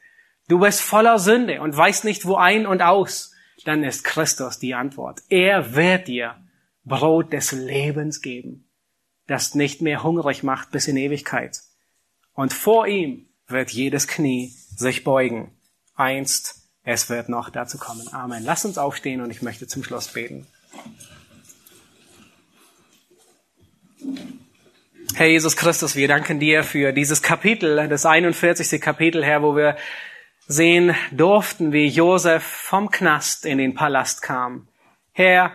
du 0.48 0.60
bist 0.60 0.82
voller 0.82 1.20
Sünde 1.20 1.62
und 1.62 1.76
weißt 1.76 2.06
nicht 2.06 2.26
wo 2.26 2.36
ein 2.36 2.66
und 2.66 2.82
aus, 2.82 3.34
dann 3.66 3.84
ist 3.84 4.04
Christus 4.04 4.60
die 4.60 4.74
Antwort. 4.74 5.22
Er 5.30 5.76
wird 5.76 6.08
dir 6.08 6.36
Brot 6.86 7.34
des 7.34 7.52
Lebens 7.52 8.22
geben 8.22 8.70
das 9.30 9.54
nicht 9.54 9.82
mehr 9.82 10.04
hungrig 10.04 10.44
macht 10.44 10.72
bis 10.72 10.88
in 10.88 10.98
Ewigkeit. 10.98 11.62
Und 12.34 12.54
vor 12.54 12.88
ihm 12.88 13.28
wird 13.48 13.70
jedes 13.70 14.08
Knie 14.08 14.54
sich 14.76 15.04
beugen. 15.04 15.52
Einst, 15.96 16.68
es 16.84 17.10
wird 17.10 17.30
noch 17.30 17.50
dazu 17.50 17.78
kommen. 17.78 18.08
Amen. 18.12 18.44
Lass 18.44 18.66
uns 18.66 18.78
aufstehen 18.78 19.22
und 19.22 19.30
ich 19.30 19.42
möchte 19.42 19.68
zum 19.68 19.84
Schluss 19.84 20.08
beten. 20.08 20.48
Herr 25.20 25.28
Jesus 25.28 25.58
Christus, 25.58 25.98
wir 25.98 26.08
danken 26.08 26.40
dir 26.40 26.64
für 26.64 26.94
dieses 26.94 27.22
Kapitel, 27.22 27.90
das 27.90 28.06
41. 28.06 28.80
Kapitel, 28.80 29.22
Herr, 29.22 29.44
wo 29.44 29.54
wir 29.54 29.76
sehen 30.48 30.96
durften, 31.12 31.74
wie 31.74 31.88
Josef 31.88 32.42
vom 32.42 32.90
Knast 32.90 33.46
in 33.46 33.58
den 33.58 33.74
Palast 33.74 34.22
kam. 34.22 34.70
Herr, 35.12 35.52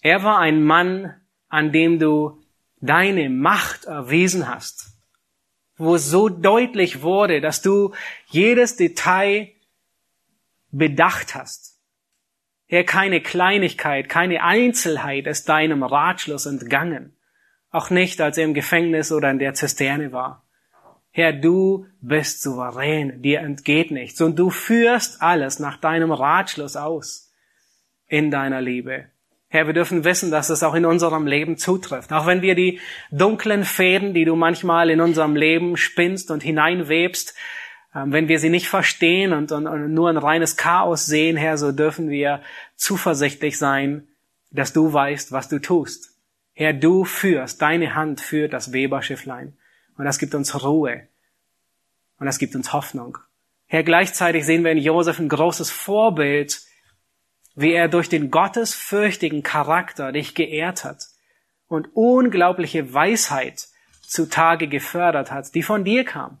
er 0.00 0.22
war 0.22 0.38
ein 0.38 0.62
Mann, 0.62 1.12
an 1.48 1.72
dem 1.72 1.98
du 1.98 2.40
deine 2.80 3.28
Macht 3.30 3.86
erwiesen 3.86 4.48
hast, 4.48 4.92
wo 5.76 5.96
es 5.96 6.06
so 6.06 6.28
deutlich 6.28 7.02
wurde, 7.02 7.40
dass 7.40 7.62
du 7.62 7.94
jedes 8.28 8.76
Detail 8.76 9.48
bedacht 10.70 11.34
hast. 11.34 11.80
Herr, 12.68 12.84
keine 12.84 13.22
Kleinigkeit, 13.22 14.08
keine 14.08 14.44
Einzelheit 14.44 15.26
ist 15.26 15.48
deinem 15.48 15.82
Ratschluss 15.82 16.46
entgangen. 16.46 17.17
Auch 17.70 17.90
nicht, 17.90 18.20
als 18.20 18.38
er 18.38 18.44
im 18.44 18.54
Gefängnis 18.54 19.12
oder 19.12 19.30
in 19.30 19.38
der 19.38 19.54
Zisterne 19.54 20.12
war. 20.12 20.44
Herr, 21.10 21.32
du 21.32 21.86
bist 22.00 22.42
souverän, 22.42 23.22
dir 23.22 23.40
entgeht 23.40 23.90
nichts 23.90 24.20
und 24.20 24.38
du 24.38 24.50
führst 24.50 25.20
alles 25.20 25.58
nach 25.58 25.78
deinem 25.78 26.12
Ratschluss 26.12 26.76
aus 26.76 27.32
in 28.06 28.30
deiner 28.30 28.60
Liebe. 28.60 29.06
Herr, 29.48 29.66
wir 29.66 29.74
dürfen 29.74 30.04
wissen, 30.04 30.30
dass 30.30 30.50
es 30.50 30.62
auch 30.62 30.74
in 30.74 30.84
unserem 30.84 31.26
Leben 31.26 31.56
zutrifft. 31.56 32.12
Auch 32.12 32.26
wenn 32.26 32.42
wir 32.42 32.54
die 32.54 32.80
dunklen 33.10 33.64
Fäden, 33.64 34.12
die 34.12 34.26
du 34.26 34.36
manchmal 34.36 34.90
in 34.90 35.00
unserem 35.00 35.36
Leben 35.36 35.76
spinnst 35.78 36.30
und 36.30 36.42
hineinwebst, 36.42 37.34
ähm, 37.94 38.12
wenn 38.12 38.28
wir 38.28 38.38
sie 38.38 38.50
nicht 38.50 38.68
verstehen 38.68 39.32
und, 39.32 39.50
nur 39.50 40.10
ein 40.10 40.18
reines 40.18 40.56
Chaos 40.56 41.06
sehen, 41.06 41.38
Herr, 41.38 41.56
so 41.56 41.72
dürfen 41.72 42.10
wir 42.10 42.42
zuversichtlich 42.76 43.56
sein, 43.56 44.08
dass 44.50 44.74
du 44.74 44.92
weißt, 44.92 45.32
was 45.32 45.48
du 45.48 45.58
tust. 45.58 46.17
Herr, 46.58 46.72
du 46.72 47.04
führst, 47.04 47.62
deine 47.62 47.94
Hand 47.94 48.20
führt 48.20 48.52
das 48.52 48.72
Weberschifflein. 48.72 49.56
Und 49.96 50.04
das 50.04 50.18
gibt 50.18 50.34
uns 50.34 50.64
Ruhe. 50.64 51.06
Und 52.18 52.26
das 52.26 52.40
gibt 52.40 52.56
uns 52.56 52.72
Hoffnung. 52.72 53.16
Herr, 53.66 53.84
gleichzeitig 53.84 54.44
sehen 54.44 54.64
wir 54.64 54.72
in 54.72 54.78
Josef 54.78 55.20
ein 55.20 55.28
großes 55.28 55.70
Vorbild, 55.70 56.60
wie 57.54 57.70
er 57.70 57.86
durch 57.86 58.08
den 58.08 58.32
gottesfürchtigen 58.32 59.44
Charakter 59.44 60.10
dich 60.10 60.34
geehrt 60.34 60.82
hat 60.82 61.04
und 61.68 61.94
unglaubliche 61.94 62.92
Weisheit 62.92 63.68
zutage 64.02 64.66
gefördert 64.66 65.30
hat, 65.30 65.54
die 65.54 65.62
von 65.62 65.84
dir 65.84 66.04
kam. 66.04 66.38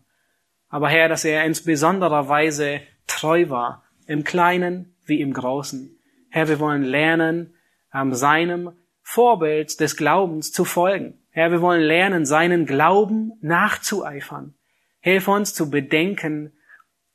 Aber 0.68 0.88
Herr, 0.88 1.08
dass 1.08 1.24
er 1.24 1.44
in 1.44 1.56
besonderer 1.64 2.28
Weise 2.28 2.80
treu 3.06 3.50
war, 3.50 3.84
im 4.08 4.24
Kleinen 4.24 4.96
wie 5.06 5.20
im 5.20 5.32
Großen. 5.32 5.96
Herr, 6.28 6.48
wir 6.48 6.58
wollen 6.58 6.82
lernen, 6.82 7.54
ähm, 7.94 8.14
seinem 8.14 8.72
Vorbild 9.10 9.80
des 9.80 9.96
Glaubens 9.96 10.52
zu 10.52 10.66
folgen. 10.66 11.18
Herr, 11.30 11.50
wir 11.50 11.62
wollen 11.62 11.80
lernen, 11.80 12.26
seinen 12.26 12.66
Glauben 12.66 13.32
nachzueifern. 13.40 14.52
Hilf 15.00 15.28
uns 15.28 15.54
zu 15.54 15.70
bedenken, 15.70 16.52